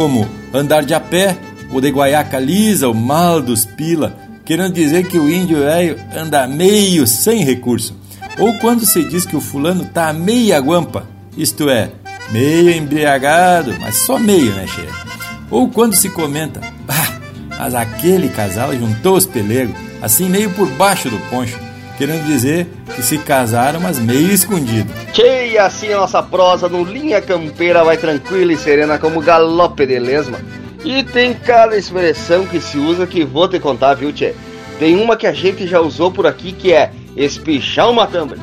[0.00, 1.36] como andar de a pé,
[1.70, 4.16] ou de guaiaca lisa, o mal dos pila,
[4.46, 7.94] querendo dizer que o índio velho anda meio sem recurso.
[8.38, 11.06] Ou quando se diz que o fulano tá meia guampa,
[11.36, 11.90] isto é,
[12.30, 15.06] meio embriagado, mas só meio, né, chefe?
[15.50, 17.20] Ou quando se comenta, bah,
[17.58, 21.58] mas aquele casal juntou os pelegos, assim meio por baixo do poncho,
[22.00, 22.66] querendo dizer
[22.96, 24.90] que se casaram, mas meio escondido.
[25.12, 29.98] Que assim a nossa prosa no Linha Campeira vai tranquila e serena como galope de
[29.98, 30.38] lesma.
[30.82, 34.34] E tem cada expressão que se usa que vou te contar, viu, Tchê?
[34.78, 38.40] Tem uma que a gente já usou por aqui que é espichar uma tambre.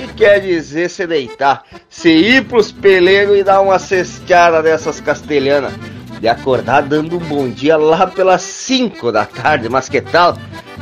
[0.00, 5.72] E quer dizer se deitar, se ir pros pelegos e dar uma cesteada dessas castelhanas.
[6.20, 10.36] De acordar dando um bom dia lá pelas 5 da tarde, mas que tal?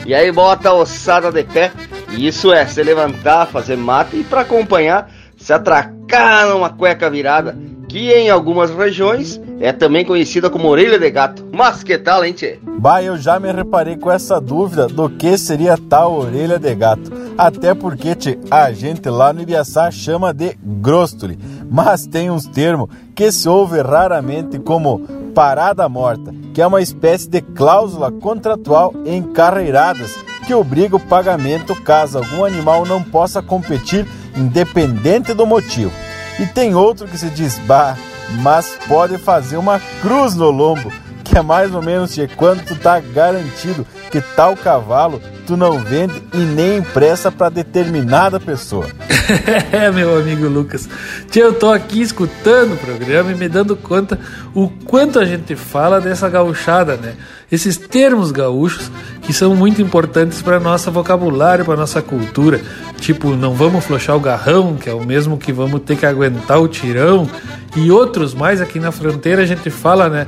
[0.05, 1.71] E aí bota a ossada de pé.
[2.11, 7.57] E isso é se levantar, fazer mate e para acompanhar, se atracar numa cueca virada,
[7.89, 11.47] que em algumas regiões é também conhecida como orelha de gato.
[11.53, 12.59] Mas que tal, hein, tchê?
[12.79, 17.13] Bah, eu já me reparei com essa dúvida do que seria tal orelha de gato.
[17.37, 21.39] Até porque, tchê, a gente lá no Ibiaçá chama de grostule.
[21.71, 27.29] Mas tem uns termos que se ouve raramente como parada morta, que é uma espécie
[27.29, 34.05] de cláusula contratual em carreiradas que obriga o pagamento caso algum animal não possa competir,
[34.37, 35.93] independente do motivo.
[36.41, 37.97] E tem outro que se diz, bah,
[38.43, 40.91] mas pode fazer uma cruz no lombo,
[41.23, 45.79] que é mais ou menos de quando tu tá garantido que tal cavalo tu não
[45.79, 48.87] vende e nem empresta para determinada pessoa.
[49.73, 50.87] é, meu amigo Lucas.
[51.31, 54.21] Tia, eu tô aqui escutando o programa e me dando conta
[54.55, 57.15] o quanto a gente fala dessa gauchada, né?
[57.51, 58.91] Esses termos gaúchos
[59.23, 62.61] que são muito importantes para nossa vocabulário, para nossa cultura.
[62.99, 66.61] Tipo, não vamos flochar o garrão, que é o mesmo que vamos ter que aguentar
[66.61, 67.27] o tirão,
[67.75, 70.27] e outros mais aqui na fronteira a gente fala, né?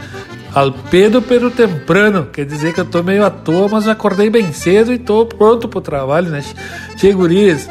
[0.55, 4.29] Al pedo pero temprano, quer dizer que eu tô meio à toa, mas eu acordei
[4.29, 6.43] bem cedo e tô pronto pro trabalho, né?
[6.97, 7.69] Che gurias,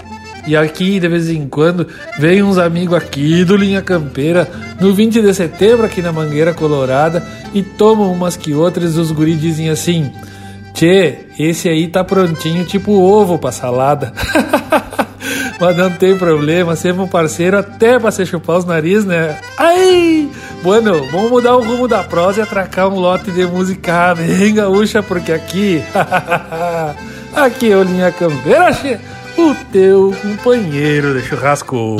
[0.47, 1.85] e aqui de vez em quando
[2.17, 4.49] vem uns amigos aqui do Linha Campeira
[4.79, 7.23] no 20 de setembro aqui na Mangueira Colorada
[7.53, 10.11] e tomam umas que outras os guris dizem assim:
[10.73, 14.13] Tchê, esse aí tá prontinho tipo ovo pra salada.
[15.59, 19.37] Mas não tem problema, sempre um parceiro até pra se chupar os nariz, né?
[19.57, 20.29] Ai!
[20.61, 25.01] Bueno, vamos mudar o rumo da prosa e atracar um lote de música bem gaúcha,
[25.01, 25.81] porque aqui.
[27.33, 28.71] aqui é o Linha Campeira,
[29.37, 31.97] o teu companheiro de churrasco.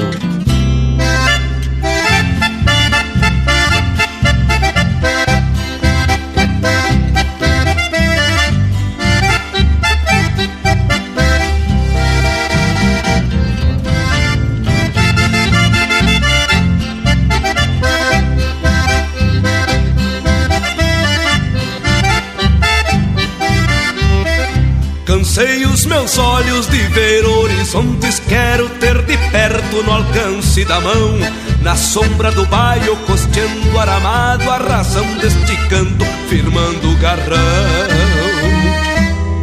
[26.00, 31.20] Meus olhos de ver horizontes, quero ter de perto no alcance da mão.
[31.62, 37.38] Na sombra do baio, costeando aramado, a razão deste canto, firmando o garrão.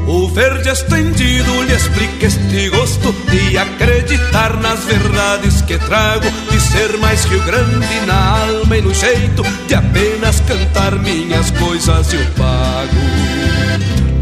[0.07, 6.97] O verde estendido lhe explica este gosto de acreditar nas verdades que trago, de ser
[6.97, 13.16] mais Rio Grande na alma e no jeito, de apenas cantar minhas coisas eu pago.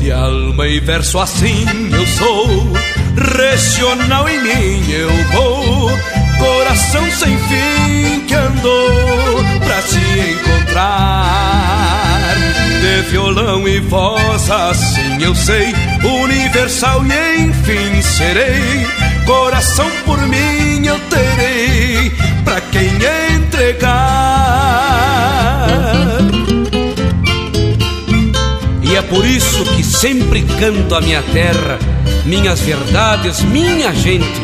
[0.05, 2.47] De alma e verso assim eu sou,
[3.39, 5.91] regional em mim eu vou,
[6.37, 9.99] coração sem fim que andou pra se
[10.31, 11.25] encontrar.
[12.83, 15.75] De violão e voz assim eu sei,
[16.05, 18.87] universal e enfim serei,
[19.25, 22.11] coração por mim eu terei,
[22.45, 22.91] pra quem
[23.37, 25.14] entregar.
[28.95, 31.81] E é por isso que sempre canto a minha terra,
[32.25, 34.41] minhas verdades, minha gente.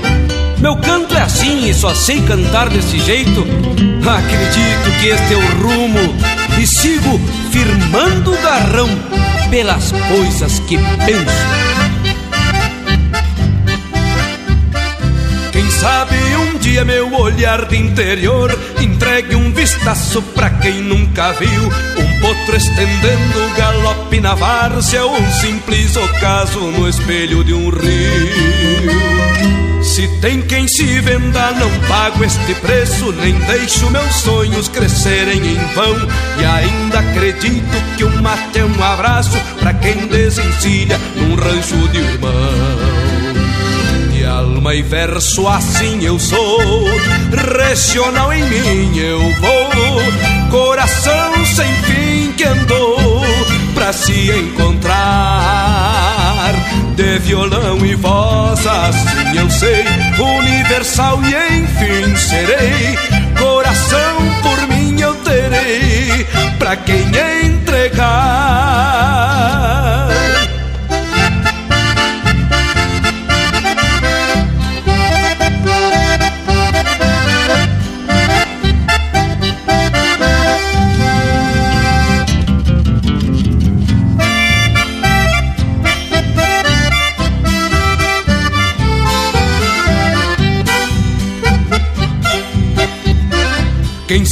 [0.58, 3.46] Meu canto é assim e só sei cantar desse jeito.
[4.04, 6.16] Acredito que este é o rumo
[6.60, 7.20] e sigo
[7.52, 8.88] firmando o garrão
[9.50, 11.69] pelas coisas que penso.
[15.70, 21.62] Quem sabe um dia meu olhar de interior entregue um vistaço pra quem nunca viu
[21.62, 28.90] um potro estendendo galope na várzea um simples ocaso no espelho de um rio.
[29.84, 35.74] Se tem quem se venda, não pago este preço, nem deixo meus sonhos crescerem em
[35.74, 35.96] vão.
[36.40, 41.98] E ainda acredito que um mate é um abraço pra quem desencilha num rancho de
[41.98, 42.59] irmão
[44.70, 46.84] alma e verso assim eu sou,
[47.58, 49.68] regional em mim eu vou,
[50.50, 53.22] coração sem fim que andou
[53.74, 54.90] pra se encontrar.
[56.94, 59.84] De violão e voz assim eu sei,
[60.18, 62.96] universal e enfim serei,
[63.38, 66.26] coração por mim eu terei,
[66.58, 67.10] pra quem
[67.44, 69.19] entregar.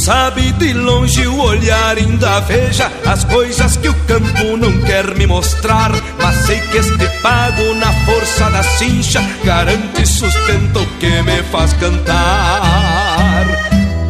[0.09, 5.27] Sabe de longe o olhar ainda veja as coisas que o campo não quer me
[5.27, 5.91] mostrar.
[6.17, 13.45] Mas sei que este pago na força da cincha garante sustento que me faz cantar.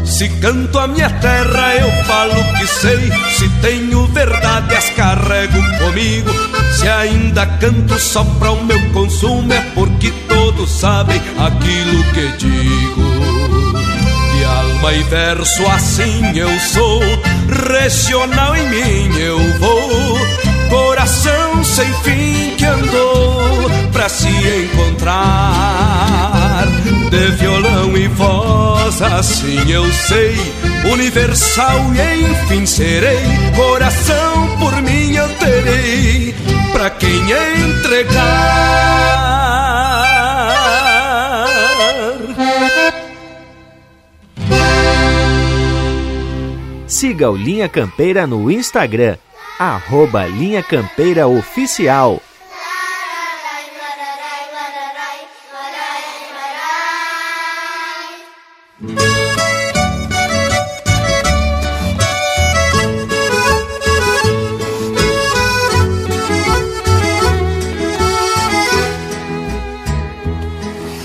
[0.06, 3.12] Se canto a minha terra, eu falo que sei.
[3.38, 6.32] Se tenho verdade, as carrego comigo.
[6.78, 13.19] Se ainda canto só para o meu consumo, é porque todos sabem aquilo que digo
[14.80, 17.02] alma e verso assim eu sou,
[17.68, 20.18] regional em mim eu vou,
[20.70, 25.20] coração sem fim que andou pra se encontrar.
[27.10, 30.38] De violão e voz, assim eu sei,
[30.92, 33.20] universal e enfim serei.
[33.56, 36.34] Coração por mim eu terei,
[36.72, 37.20] pra quem
[37.70, 39.29] entregar.
[47.00, 49.16] Siga o Linha Campeira no Instagram,
[49.58, 52.22] arroba Linha Campeira Oficial.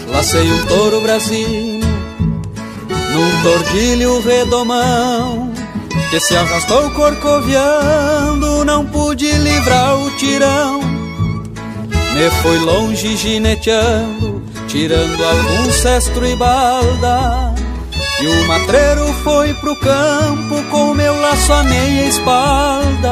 [0.08, 1.86] Lacei um touro brasino
[3.12, 5.53] num tordilho redomão
[6.14, 10.80] que se arrastou corcoviando, não pude livrar o tirão.
[12.12, 17.52] Me foi longe gineteando, tirando algum cestro e balda.
[18.22, 23.10] E o matreiro foi pro campo com meu laço a meia espalda.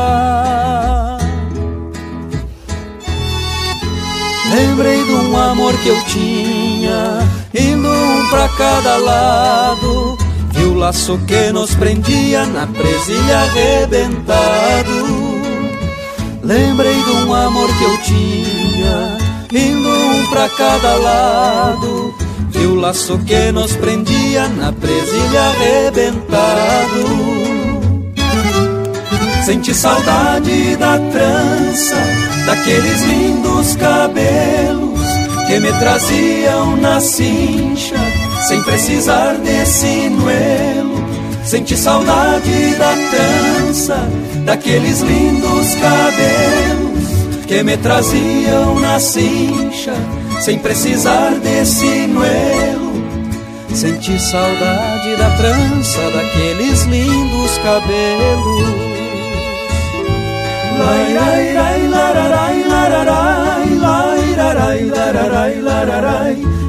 [4.55, 10.22] Lembrei de um amor que eu tinha, indo um pra cada lado
[10.63, 14.93] e o laço que nos prendia na presilha arrebentado.
[16.43, 19.19] Lembrei de um amor que eu tinha,
[19.53, 22.15] indo um pra cada lado.
[22.55, 26.43] E o laço que nos prendia na presilha arrebentado.
[29.45, 31.97] Senti saudade da trança,
[32.47, 35.01] daqueles lindos cabelos
[35.49, 40.93] que me traziam na cincha sem precisar de sinuelo.
[41.45, 44.09] Senti saudade da trança,
[44.45, 49.95] daqueles lindos cabelos que me traziam na cincha,
[50.41, 52.93] sem precisar de sinuelo.
[53.75, 58.93] Senti saudade da trança, daqueles lindos cabelos.
[60.79, 66.62] Lai, lai, lai, lararai, lararai, lai, lararai, lararai, lararai.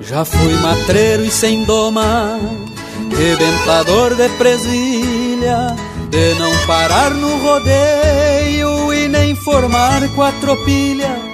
[0.00, 2.38] Já fui matreiro e sem doma,
[3.18, 5.74] rebentador de presilha,
[6.08, 11.33] de não parar no rodeio e nem formar quatropilha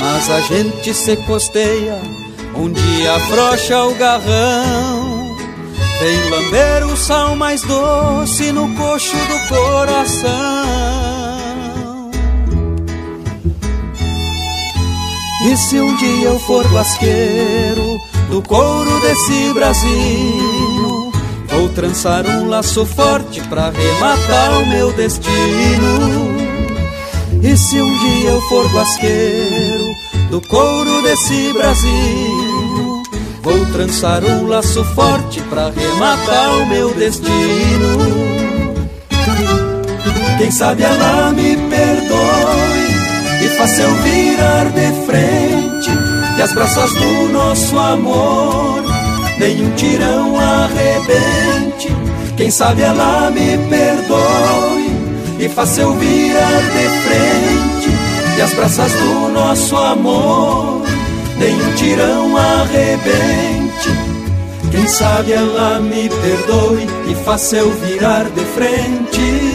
[0.00, 2.00] mas a gente se costeia,
[2.54, 5.36] um dia afrouxa o garrão.
[5.98, 10.86] Vem lamber o sal mais doce no coxo do coração.
[15.46, 21.12] E se um dia eu for basqueiro do couro desse Brasil,
[21.48, 26.25] vou trançar um laço forte pra rematar o meu destino.
[27.42, 29.94] E se um dia eu for guasqueiro
[30.30, 33.02] do couro desse Brasil,
[33.42, 38.36] vou trançar um laço forte pra rematar o meu destino.
[40.38, 42.86] Quem sabe ela me perdoe
[43.44, 45.90] e faça eu virar de frente
[46.38, 48.82] e as braças do nosso amor
[49.38, 51.88] nenhum tirão arrebente.
[52.36, 54.85] Quem sabe ela me perdoe
[55.38, 57.90] e faça eu virar de frente
[58.38, 60.82] e as braças do nosso amor
[61.38, 63.90] nenhum tirão arrebente.
[64.70, 69.45] Quem sabe ela me perdoe e faça eu virar de frente.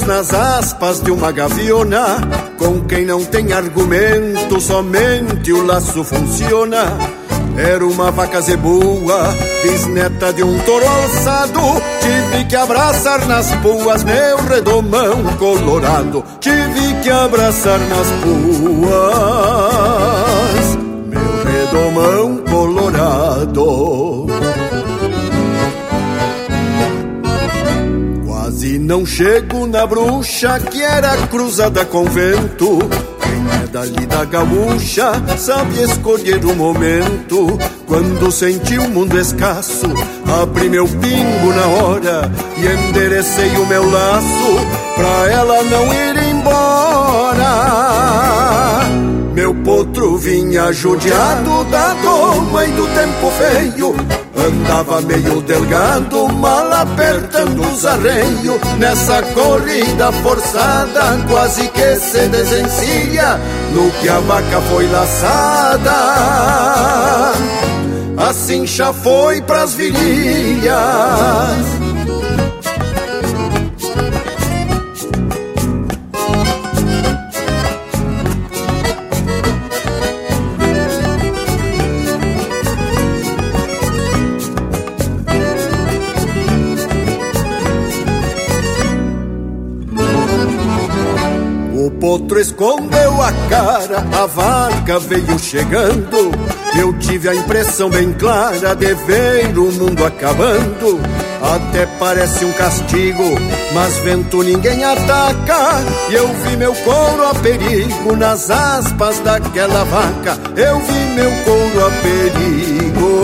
[0.00, 2.18] Nas aspas de uma gaviona.
[2.58, 6.96] Com quem não tem argumento, somente o laço funciona.
[7.56, 9.28] Era uma vaca zebua,
[9.62, 11.60] bisneta de um touro alçado.
[12.00, 16.24] Tive que abraçar nas puas meu redomão colorado.
[16.40, 19.58] Tive que abraçar nas puas
[21.04, 24.21] meu redomão colorado.
[28.82, 32.80] Não chego na bruxa que era cruzada com vento.
[33.20, 37.58] Quem é dali da gaúcha sabe escolher o momento.
[37.86, 39.86] Quando senti o mundo escasso,
[40.40, 44.56] abri meu pingo na hora e enderecei o meu laço
[44.96, 47.52] pra ela não ir embora.
[49.32, 57.60] Meu potro vinha judiado da doma e do tempo feio Andava meio delgado, mal apertando
[57.60, 58.60] os arreios.
[58.78, 63.38] Nessa corrida forçada, quase que se desencia
[63.72, 65.92] No que a vaca foi laçada.
[68.16, 70.72] Assim já foi pras virilhas
[92.42, 96.32] escondeu a cara, a vaca veio chegando.
[96.76, 101.00] Eu tive a impressão bem clara de ver o mundo acabando.
[101.40, 103.22] Até parece um castigo,
[103.72, 105.84] mas vento ninguém ataca.
[106.10, 110.36] E eu vi meu couro a perigo nas aspas daquela vaca.
[110.56, 113.22] Eu vi meu couro a perigo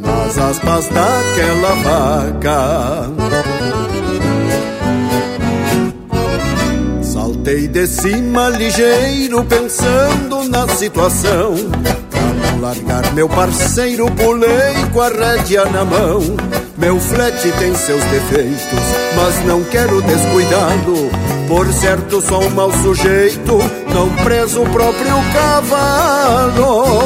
[0.00, 3.41] nas aspas daquela vaca.
[7.52, 11.54] Saltei de cima ligeiro pensando na situação.
[12.10, 16.22] Pra não largar meu parceiro pulei com a rédea na mão.
[16.78, 18.80] Meu flete tem seus defeitos,
[19.14, 21.10] mas não quero descuidá-lo.
[21.46, 23.58] Por certo sou um mau sujeito,
[23.92, 27.02] não preso o próprio cavalo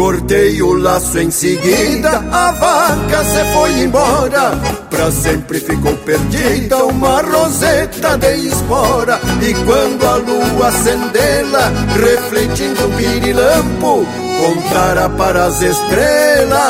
[0.00, 4.52] Cortei o laço em seguida, a vaca se foi embora.
[4.88, 9.20] Pra sempre ficou perdida uma roseta de espora.
[9.42, 14.06] E quando a lua acendê-la, refletindo um pirilampo,
[14.40, 16.60] contara para as estrelas.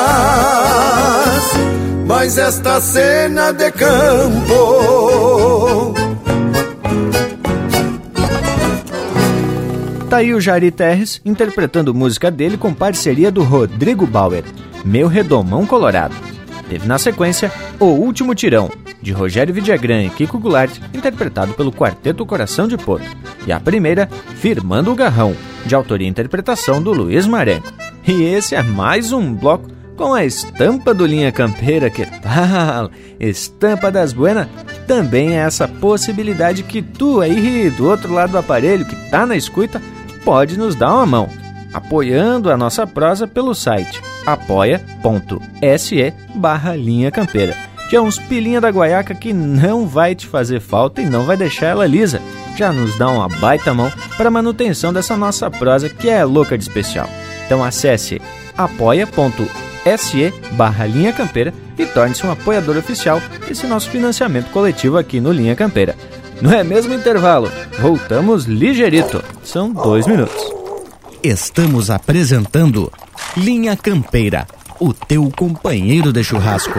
[2.09, 4.51] Mas esta cena de campo
[10.11, 14.43] Tá aí o Jari Terres interpretando música dele com parceria do Rodrigo Bauer,
[14.85, 16.17] Meu Redomão Colorado.
[16.69, 18.69] Teve na sequência O Último Tirão,
[19.01, 23.07] de Rogério Vidagrã e Kiko Goulart, interpretado pelo Quarteto Coração de Porto.
[23.47, 25.33] E a primeira, Firmando o Garrão,
[25.65, 27.73] de autoria e interpretação do Luiz Marenco.
[28.05, 32.91] E esse é mais um bloco com a estampa do Linha Campeira, que tal?
[33.21, 34.49] Estampa das Buenas
[34.89, 39.37] também é essa possibilidade que tu aí do outro lado do aparelho que tá na
[39.37, 39.81] escuta
[40.25, 41.29] pode nos dar uma mão,
[41.73, 47.57] apoiando a nossa prosa pelo site apoia.se barra linha campeira.
[47.89, 51.37] Que é uns pilinha da guaiaca que não vai te fazer falta e não vai
[51.37, 52.23] deixar ela lisa.
[52.57, 56.63] Já nos dá uma baita mão para manutenção dessa nossa prosa que é louca de
[56.63, 57.09] especial.
[57.47, 58.23] Então acesse
[58.57, 65.33] apoia.se barra linha campeira e torne-se um apoiador oficial desse nosso financiamento coletivo aqui no
[65.33, 65.97] Linha Campeira.
[66.41, 67.51] Não é mesmo intervalo?
[67.79, 69.23] Voltamos ligeirito.
[69.45, 70.53] São dois minutos.
[71.23, 72.91] Estamos apresentando
[73.37, 74.47] Linha Campeira,
[74.79, 76.79] o teu companheiro de churrasco.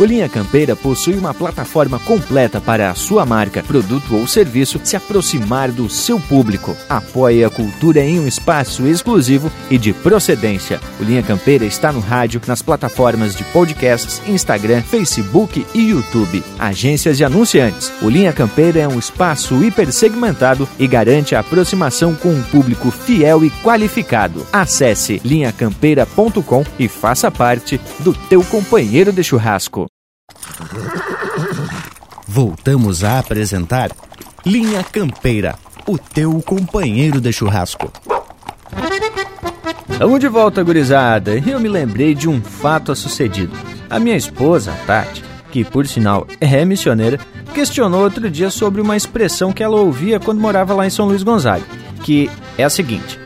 [0.00, 4.96] O Linha Campeira possui uma plataforma completa para a sua marca, produto ou serviço se
[4.96, 6.74] aproximar do seu público.
[6.88, 10.80] Apoie a cultura em um espaço exclusivo e de procedência.
[10.98, 16.42] O Linha Campeira está no rádio, nas plataformas de podcasts, Instagram, Facebook e YouTube.
[16.58, 17.92] Agências e anunciantes.
[18.00, 23.44] O Linha Campeira é um espaço hipersegmentado e garante a aproximação com um público fiel
[23.44, 24.46] e qualificado.
[24.50, 29.89] Acesse linhacampeira.com e faça parte do teu companheiro de churrasco.
[32.26, 33.90] Voltamos a apresentar
[34.44, 35.56] Linha Campeira,
[35.86, 37.92] o teu companheiro de churrasco.
[39.98, 41.32] Vamos de volta, gurizada.
[41.46, 43.52] Eu me lembrei de um fato a sucedido.
[43.90, 47.18] A minha esposa, Tati, que por sinal é missioneira,
[47.52, 51.22] questionou outro dia sobre uma expressão que ela ouvia quando morava lá em São Luís
[51.22, 51.64] Gonzaga,
[52.02, 53.18] que é a seguinte: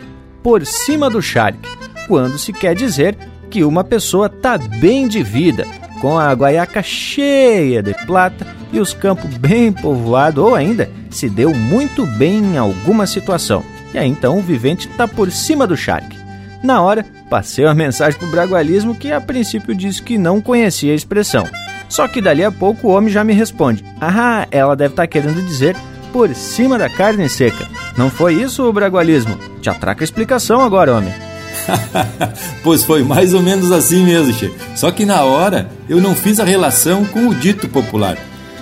[0.42, 1.68] por cima do charque,
[2.08, 3.16] quando se quer dizer
[3.50, 5.66] que uma pessoa tá bem de vida,
[6.04, 11.54] com a guaiaca cheia de plata e os campos bem povoados, ou ainda se deu
[11.54, 13.64] muito bem em alguma situação.
[13.94, 16.18] E aí então o vivente está por cima do charque.
[16.62, 20.94] Na hora, passei uma mensagem pro Bragualismo que a princípio disse que não conhecia a
[20.94, 21.48] expressão.
[21.88, 25.06] Só que dali a pouco o homem já me responde: Ah, ela deve estar tá
[25.06, 25.74] querendo dizer
[26.12, 27.66] por cima da carne seca.
[27.96, 29.38] Não foi isso o Bragualismo?
[29.62, 31.14] Te atraca a explicação agora, homem.
[32.62, 34.52] pois foi mais ou menos assim mesmo, che.
[34.74, 38.18] Só que na hora eu não fiz a relação com o dito popular.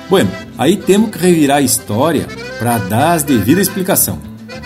[0.08, 2.26] Bueno, aí temos que revirar a história
[2.58, 4.18] para dar as devidas explicação.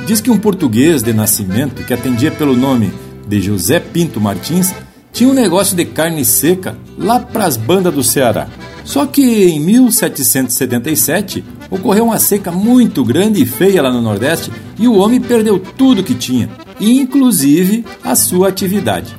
[0.07, 2.93] Diz que um português de nascimento que atendia pelo nome
[3.27, 4.73] de José Pinto Martins
[5.13, 8.49] tinha um negócio de carne seca lá para as bandas do Ceará.
[8.85, 14.87] Só que em 1777 ocorreu uma seca muito grande e feia lá no Nordeste e
[14.87, 16.49] o homem perdeu tudo que tinha,
[16.81, 19.15] inclusive a sua atividade.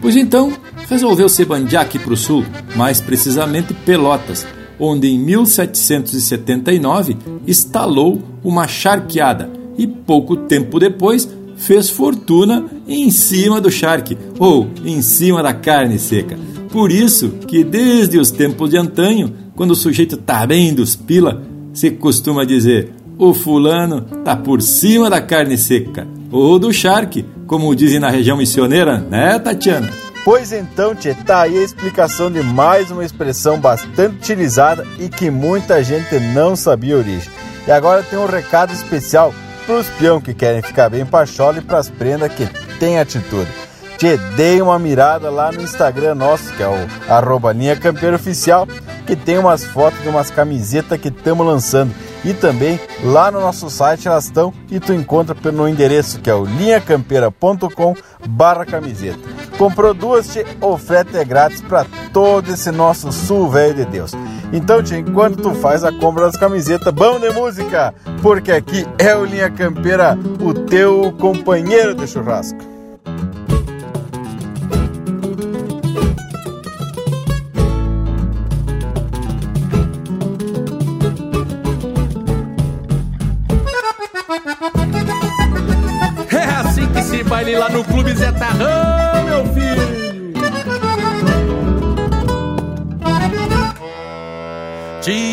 [0.00, 0.52] Pois então
[0.88, 2.44] resolveu se bandear aqui para o sul,
[2.74, 4.46] mais precisamente Pelotas,
[4.78, 7.16] onde em 1779
[7.46, 15.00] instalou uma charqueada e pouco tempo depois fez fortuna em cima do charque ou em
[15.00, 16.36] cima da carne seca.
[16.70, 21.42] Por isso que desde os tempos de antanho, quando o sujeito tá bem dos pila,
[21.72, 27.74] se costuma dizer: o fulano tá por cima da carne seca ou do charque, como
[27.76, 29.90] dizem na região missioneira, né, Tatiana?
[30.24, 35.30] Pois então, Tchê, tá aí a explicação de mais uma expressão bastante utilizada e que
[35.30, 37.30] muita gente não sabia a origem.
[37.66, 39.34] E agora tem um recado especial
[39.66, 42.46] pros peão que querem ficar bem pachola e pras prendas que
[42.78, 43.50] têm atitude.
[43.98, 48.66] Tchê, dei uma mirada lá no Instagram nosso, que é o arroba campeiro oficial,
[49.06, 51.92] que tem umas fotos de umas camisetas que estamos lançando.
[52.24, 56.34] E também lá no nosso site elas estão e tu encontra pelo endereço que é
[56.34, 57.94] o linhacampeira.com
[58.28, 59.18] barra camiseta.
[59.58, 60.78] Comprou duas, tchê, o
[61.16, 64.12] é grátis para todo esse nosso sul velho de Deus.
[64.52, 69.14] Então, tchê, enquanto tu faz a compra das camisetas, vamos de música, porque aqui é
[69.16, 72.71] o Linha Campeira, o teu companheiro de churrasco.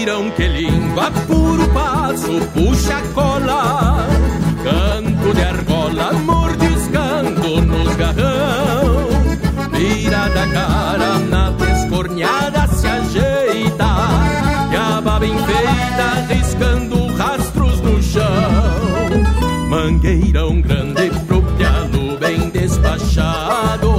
[0.10, 4.08] Tiram que língua, puro passo, puxa cola.
[4.64, 9.08] Canto de argola, mordiscando nos garrão.
[9.72, 13.86] Vira da cara, na descorneada se ajeita.
[14.72, 19.70] E a baba enfeita, riscando rastros no chão.
[19.70, 23.92] Mangueirão grande pro piano bem despachado.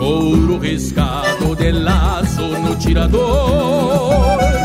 [0.00, 4.57] Ouro riscado de laço no tirador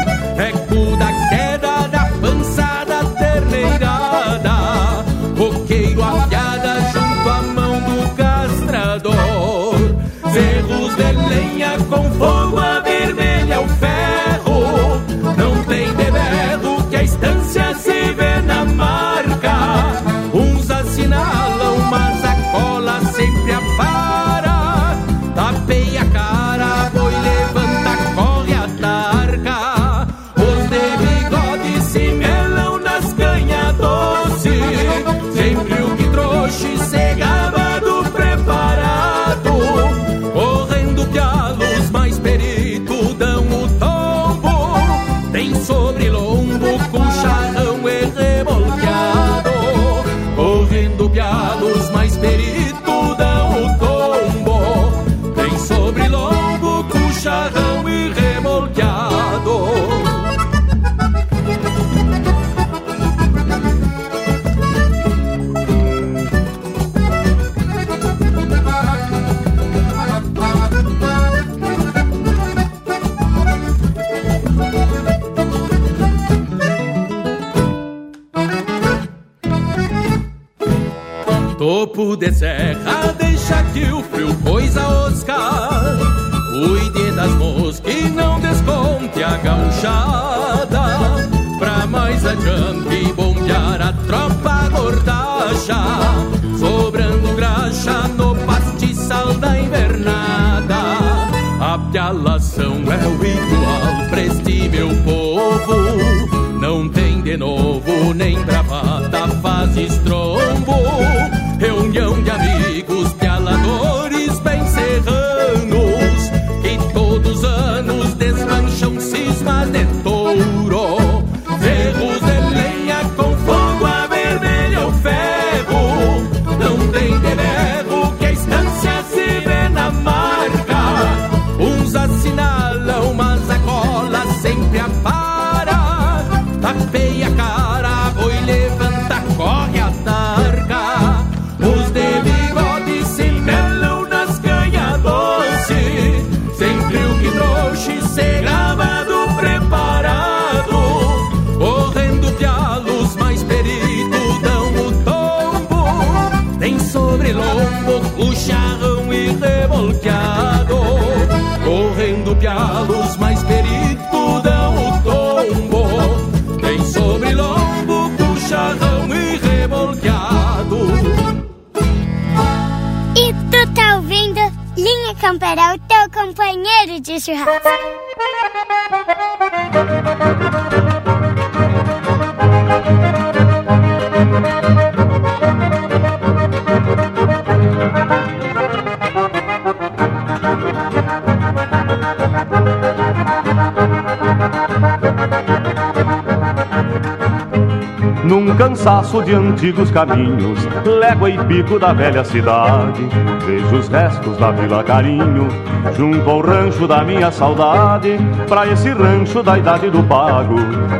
[198.84, 203.08] cansaço de antigos caminhos, légua e pico da velha cidade,
[203.46, 205.48] vejo os restos da Vila Carinho,
[205.96, 210.56] junto ao rancho da minha saudade, pra esse rancho da idade do pago,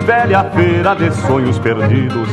[0.06, 2.30] velha feira de sonhos perdidos,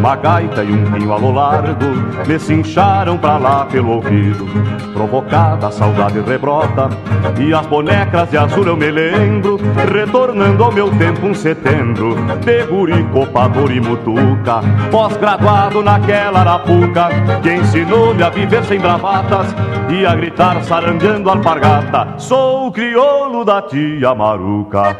[0.00, 1.84] uma gaita e um pinho a lo largo,
[2.26, 4.46] me cincharam pra lá pelo ouvido,
[4.94, 6.88] provocada a saudade rebrota,
[7.38, 9.58] e as bonecas de azul eu me lembro,
[9.92, 17.10] retornando ao meu tempo um setembro, de guri, copador e mutuca, pós-graduado naquela arapuca,
[17.42, 19.54] que ensinou-me a viver sem bravatas
[19.90, 24.96] e a gritar sarandeando alpargata, sou o crioulo da tia Maruca.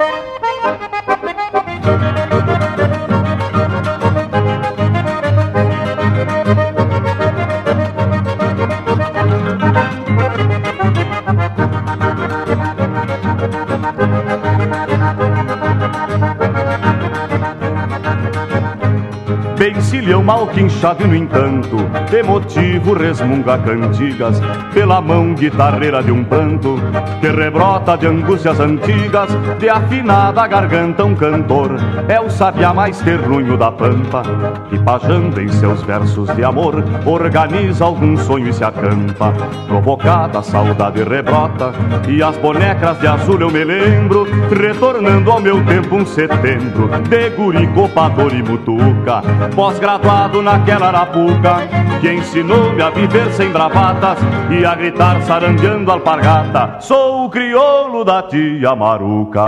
[19.73, 21.77] Bencilhão mal quinchado e no entanto
[22.13, 24.41] Emotivo resmunga cantigas
[24.75, 26.75] Pela mão guitarreira de um pranto
[27.21, 29.31] Que rebrota de angústias antigas
[29.61, 31.77] De afinada garganta um cantor
[32.09, 34.25] É o sabiá mais terrunho da pampa
[34.69, 39.33] Que pajando em seus versos de amor Organiza algum sonho e se acampa.
[39.69, 41.73] Provocada a saudade rebrota
[42.09, 47.31] E as bonecas de azul eu me lembro Retornando ao meu tempo um setembro De
[47.31, 49.23] guri, copador e mutuca
[49.61, 51.57] pós-graduado naquela arapuca,
[52.01, 54.17] que ensinou-me a viver sem bravatas
[54.51, 56.81] e a gritar sarandeando alpargata.
[56.81, 59.45] Sou o crioulo da tia Maruca.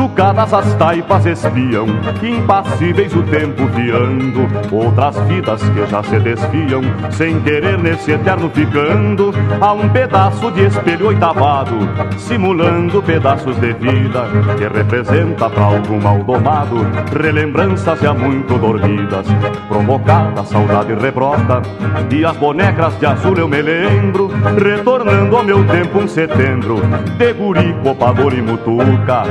[0.00, 1.84] Machucadas as taipas espiam,
[2.22, 9.30] impassíveis o tempo viando, outras vidas que já se desfiam, sem querer nesse eterno ficando,
[9.60, 11.76] a um pedaço de espelho oitavado,
[12.16, 14.24] simulando pedaços de vida,
[14.56, 16.78] que representa para algum mal domado,
[17.14, 19.26] relembranças já muito dormidas,
[19.68, 21.60] provocada a saudade rebrota,
[22.10, 26.80] e as bonecas de azul eu me lembro, retornando ao meu tempo um setembro,
[27.18, 29.24] de guri, copador e mutuca,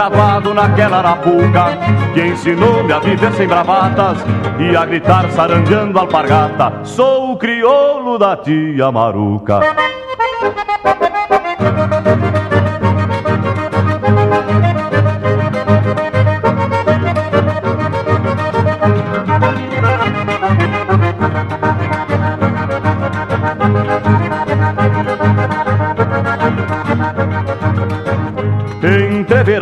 [0.00, 1.76] pós-graduado naquela arapuca,
[2.14, 4.16] que ensinou-me a viver sem bravatas
[4.58, 6.84] e a gritar sarandeando alpargata.
[6.84, 9.60] Sou o crioulo da tia Maruca.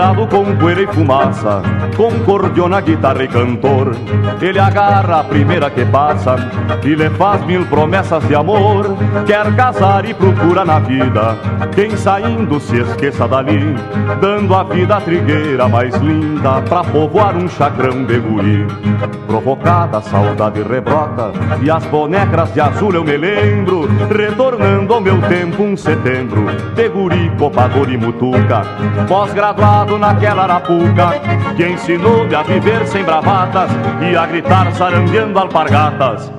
[0.08, 1.60] Entreverado com poeira e fumaça,
[1.94, 3.94] com cordiona, guitarra e cantor,
[4.40, 6.36] ele agarra a primeira que passa
[6.82, 8.96] e lhe faz mil promessas de amor.
[9.26, 11.36] Quer casar e procura na vida
[11.78, 13.76] quem saindo se esqueça dali,
[14.20, 18.66] dando a vida a trigueira mais linda pra povoar um chacrão de guri.
[19.28, 21.30] Provocada a saudade rebrota
[21.62, 26.88] e as bonecas de azul eu me lembro, retornando ao meu tempo um setembro, de
[26.88, 28.62] guri, copador e mutuca,
[29.06, 31.12] pós-graduado naquela arapuca,
[31.56, 33.70] que ensinou-me a viver sem bravatas
[34.02, 36.37] e a gritar sarandeando alpargatas.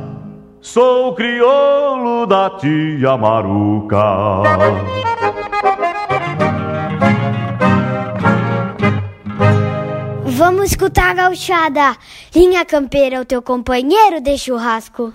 [0.62, 4.44] Sou crioulo da tia Maruca.
[10.26, 11.96] Vamos escutar a gauchada.
[12.36, 15.14] Linha Campeira, o teu companheiro de churrasco.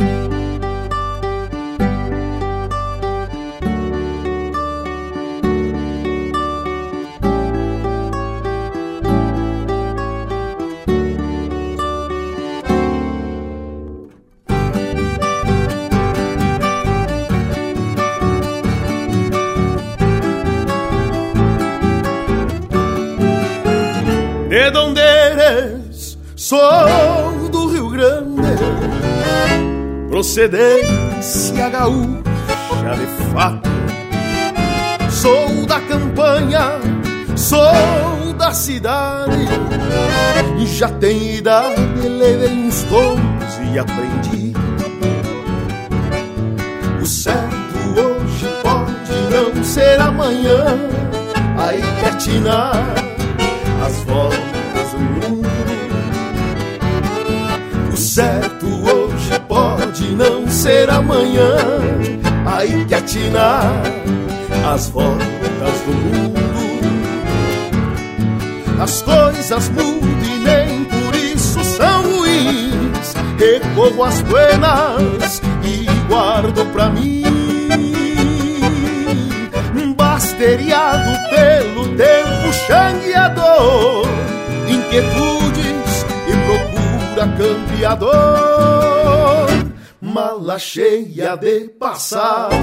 [30.34, 33.70] Procedência gaúcha de fato.
[35.08, 36.72] Sou da campanha,
[37.36, 39.46] sou da cidade,
[40.76, 44.52] já tenho idade, levei uns tons e aprendi.
[47.00, 50.64] O certo hoje pode não ser amanhã,
[51.58, 52.74] aí quer tirar
[53.86, 55.48] as voltas do mundo.
[57.92, 59.03] O certo hoje
[60.04, 61.56] pode não ser amanhã,
[62.46, 63.64] aí que atinar
[64.72, 66.44] as voltas do mundo.
[68.80, 73.14] As coisas mudam e nem por isso são ruins.
[73.38, 77.22] Recorro as buenas e guardo pra mim.
[79.96, 84.06] Basteriado pelo tempo xangueador,
[84.68, 88.54] inquietudes e procura campeador.
[90.14, 92.54] Mala cheia de passado,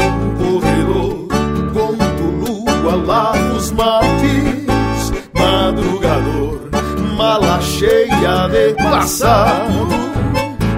[0.00, 1.28] um corredor,
[1.74, 6.70] conto lua, lavo os mates, madrugador.
[7.14, 9.86] Mala cheia de passado,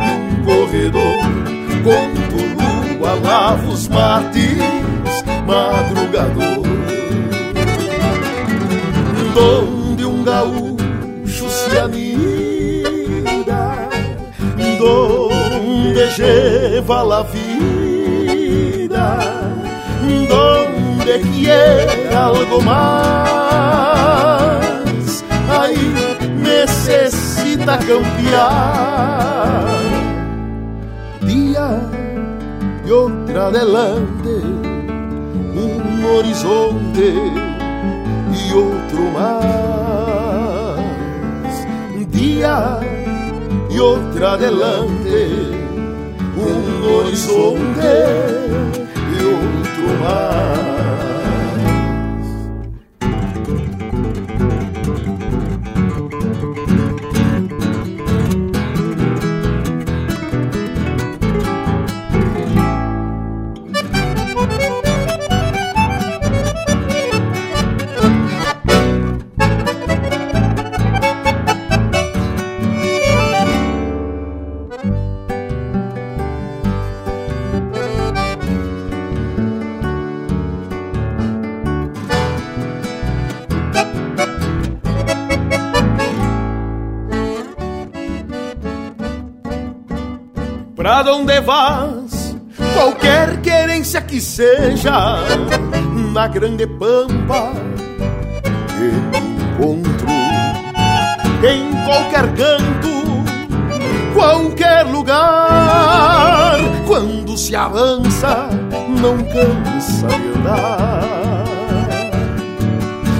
[0.02, 1.22] um corredor,
[1.84, 4.58] conto lua, lavo os mates,
[5.46, 6.66] madrugador.
[9.32, 12.36] Donde um gaúcho se anida,
[14.76, 15.25] donde
[16.16, 19.18] lleva la vida,
[20.00, 23.64] donde quiere algo más,
[25.50, 25.94] ahí
[26.38, 29.66] necesita cambiar.
[31.20, 31.80] Día
[32.86, 34.34] y otra adelante,
[35.54, 37.14] un horizonte
[38.32, 40.76] y otro más.
[42.10, 42.80] Día
[43.68, 45.55] y otra adelante,
[46.36, 47.94] un horizonte
[49.10, 51.15] y otro más.
[91.40, 92.36] Vas?
[92.72, 95.18] Qualquer querência que seja,
[96.12, 97.52] na grande pampa
[98.76, 100.06] que encontro.
[101.42, 103.24] Em qualquer canto,
[104.14, 108.48] qualquer lugar, quando se avança,
[109.00, 111.44] não cansa de andar.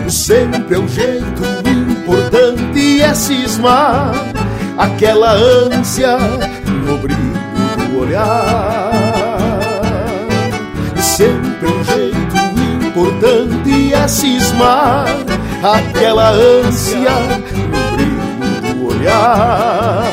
[0.08, 4.12] Sempre é um jeito importante é cismar
[4.78, 6.16] aquela ânsia
[6.86, 7.45] no brilho
[7.98, 8.90] olhar.
[10.96, 12.36] Sempre um jeito
[12.86, 15.06] importante é cismar
[15.62, 17.10] aquela ânsia
[17.56, 20.04] no brilho do olhar.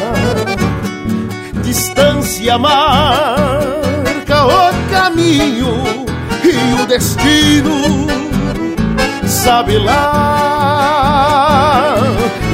[1.63, 6.05] Distância marca o caminho
[6.43, 8.07] e o destino
[9.25, 11.13] sabe lá.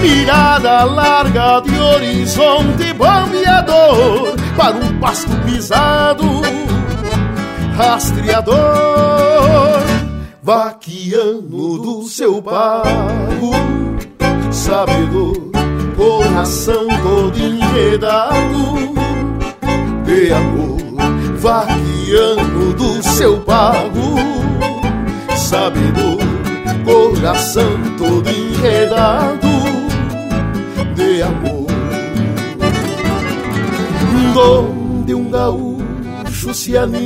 [0.01, 6.25] Mirada larga de horizonte bombeador para um pasto pisado,
[7.77, 8.57] rastreador,
[10.43, 13.51] vaqueano do seu pago,
[14.51, 15.49] sabedor,
[15.95, 18.89] coração todo enredado
[20.03, 20.77] de amor,
[21.37, 24.15] vaqueano do seu pago,
[25.37, 26.19] sabedor
[26.83, 29.47] coração todo enredado
[30.95, 31.58] de amor.
[34.33, 37.01] Donde um gaúcho se anida,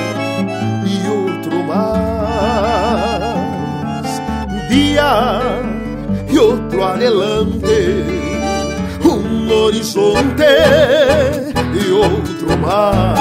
[4.47, 5.51] um dia
[6.31, 8.05] e outro adelante,
[9.05, 10.45] um horizonte
[11.75, 13.15] e outro mar.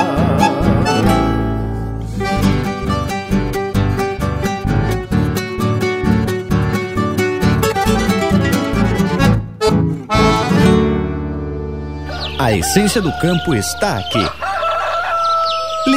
[12.38, 14.43] A essência do campo está aqui.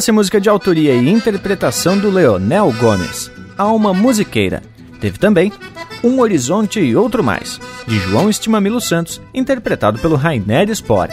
[0.00, 4.62] Essa música de autoria e interpretação do Leonel Gomes, Alma Musiqueira.
[4.98, 5.52] Teve também
[6.02, 11.12] Um Horizonte e Outro Mais, de João Estimamilo Santos, interpretado pelo Rainer Spore.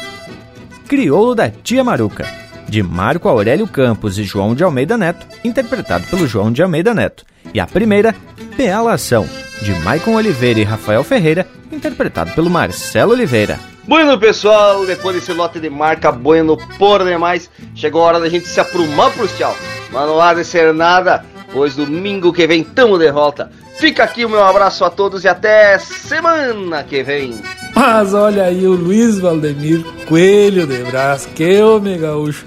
[0.87, 2.25] Crioulo da Tia Maruca,
[2.69, 7.25] de Marco Aurélio Campos e João de Almeida Neto, interpretado pelo João de Almeida Neto.
[7.53, 8.15] E a primeira,
[8.55, 9.27] Pealação,
[9.61, 13.59] de Maicon Oliveira e Rafael Ferreira, interpretado pelo Marcelo Oliveira.
[13.87, 18.45] Bueno, pessoal, depois desse lote de marca bueno por demais, chegou a hora da gente
[18.45, 19.55] se aprumar pro tchau.
[19.93, 21.23] Mas não há de ser nada,
[21.53, 23.49] pois domingo que vem tamo de volta.
[23.79, 27.41] Fica aqui o meu abraço a todos e até semana que vem.
[27.73, 32.45] Mas olha aí o Luiz Valdemir Coelho de Brás, que homem gaúcho.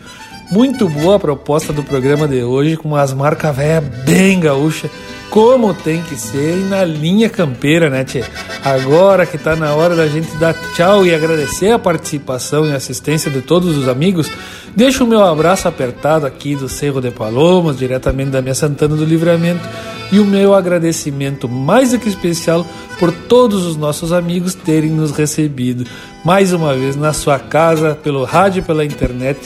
[0.50, 4.90] Muito boa a proposta do programa de hoje, com umas marcas velhas bem gaúchas
[5.30, 8.24] como tem que ser e na linha campeira, né, Tchê?
[8.64, 13.30] Agora que tá na hora da gente dar tchau e agradecer a participação e assistência
[13.30, 14.30] de todos os amigos,
[14.74, 19.04] deixo o meu abraço apertado aqui do Cerro de Palomas, diretamente da minha Santana do
[19.04, 19.66] Livramento,
[20.10, 22.66] e o meu agradecimento mais do que especial
[22.98, 25.86] por todos os nossos amigos terem nos recebido
[26.24, 29.38] mais uma vez na sua casa, pelo rádio e pela internet,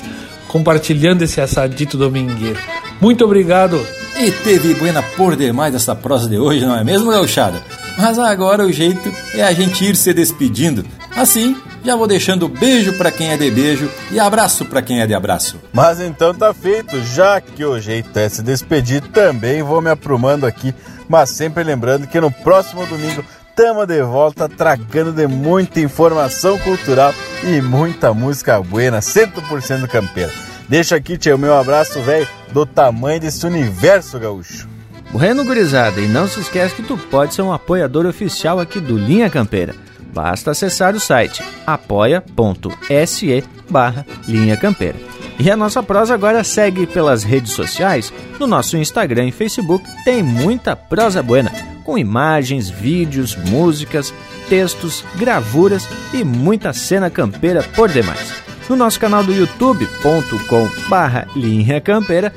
[0.54, 2.60] compartilhando esse assadito domingueiro.
[3.00, 3.84] Muito obrigado
[4.16, 7.60] e teve buena por demais essa prosa de hoje, não é mesmo, gauchada?
[7.98, 10.86] Mas agora o jeito é a gente ir se despedindo.
[11.16, 15.06] Assim, já vou deixando beijo para quem é de beijo e abraço para quem é
[15.08, 15.60] de abraço.
[15.72, 20.46] Mas então tá feito, já que o jeito é se despedir, também vou me aprumando
[20.46, 20.72] aqui,
[21.08, 23.24] mas sempre lembrando que no próximo domingo
[23.54, 30.32] tamo de volta tracando de muita informação cultural e muita música buena, 100% campeira.
[30.68, 34.68] Deixa aqui, tio, meu abraço, velho, do tamanho desse universo gaúcho.
[35.12, 38.96] Bueno, gurizada, e não se esquece que tu pode ser um apoiador oficial aqui do
[38.96, 39.74] Linha Campeira.
[40.12, 45.13] Basta acessar o site apoia.se barra Linha Campeira.
[45.38, 48.12] E a nossa prosa agora segue pelas redes sociais.
[48.38, 51.50] No nosso Instagram e Facebook tem muita prosa buena,
[51.84, 54.14] com imagens, vídeos, músicas,
[54.48, 61.80] textos, gravuras e muita cena campeira por demais no nosso canal do youtube.com barra linha
[61.80, 62.32] campeira,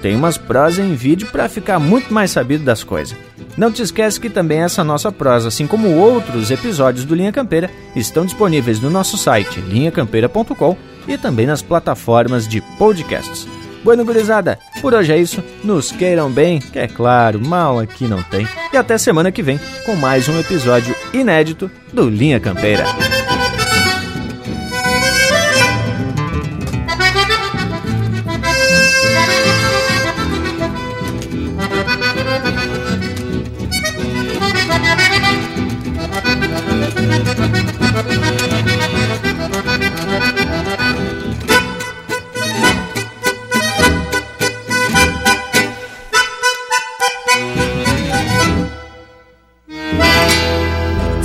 [0.00, 3.16] tem umas prosas em vídeo para ficar muito mais sabido das coisas.
[3.56, 7.70] Não te esquece que também essa nossa prosa, assim como outros episódios do Linha Campeira,
[7.94, 10.76] estão disponíveis no nosso site linhacampeira.com
[11.08, 13.48] e também nas plataformas de podcasts.
[13.82, 15.42] Bueno, gurizada, por hoje é isso.
[15.64, 18.46] Nos queiram bem, que é claro, mal aqui não tem.
[18.72, 22.84] E até semana que vem com mais um episódio inédito do Linha Campeira.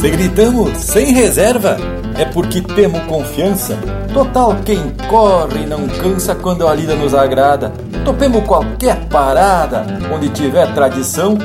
[0.03, 1.77] Se gritamos sem reserva,
[2.19, 3.77] é porque temos confiança.
[4.13, 7.71] Total, quem corre não cansa quando a lida nos agrada.
[8.03, 11.37] Topemos qualquer parada onde tiver tradição,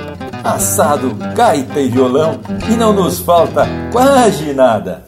[0.42, 5.04] assado, gaita e violão, e não nos falta quase nada.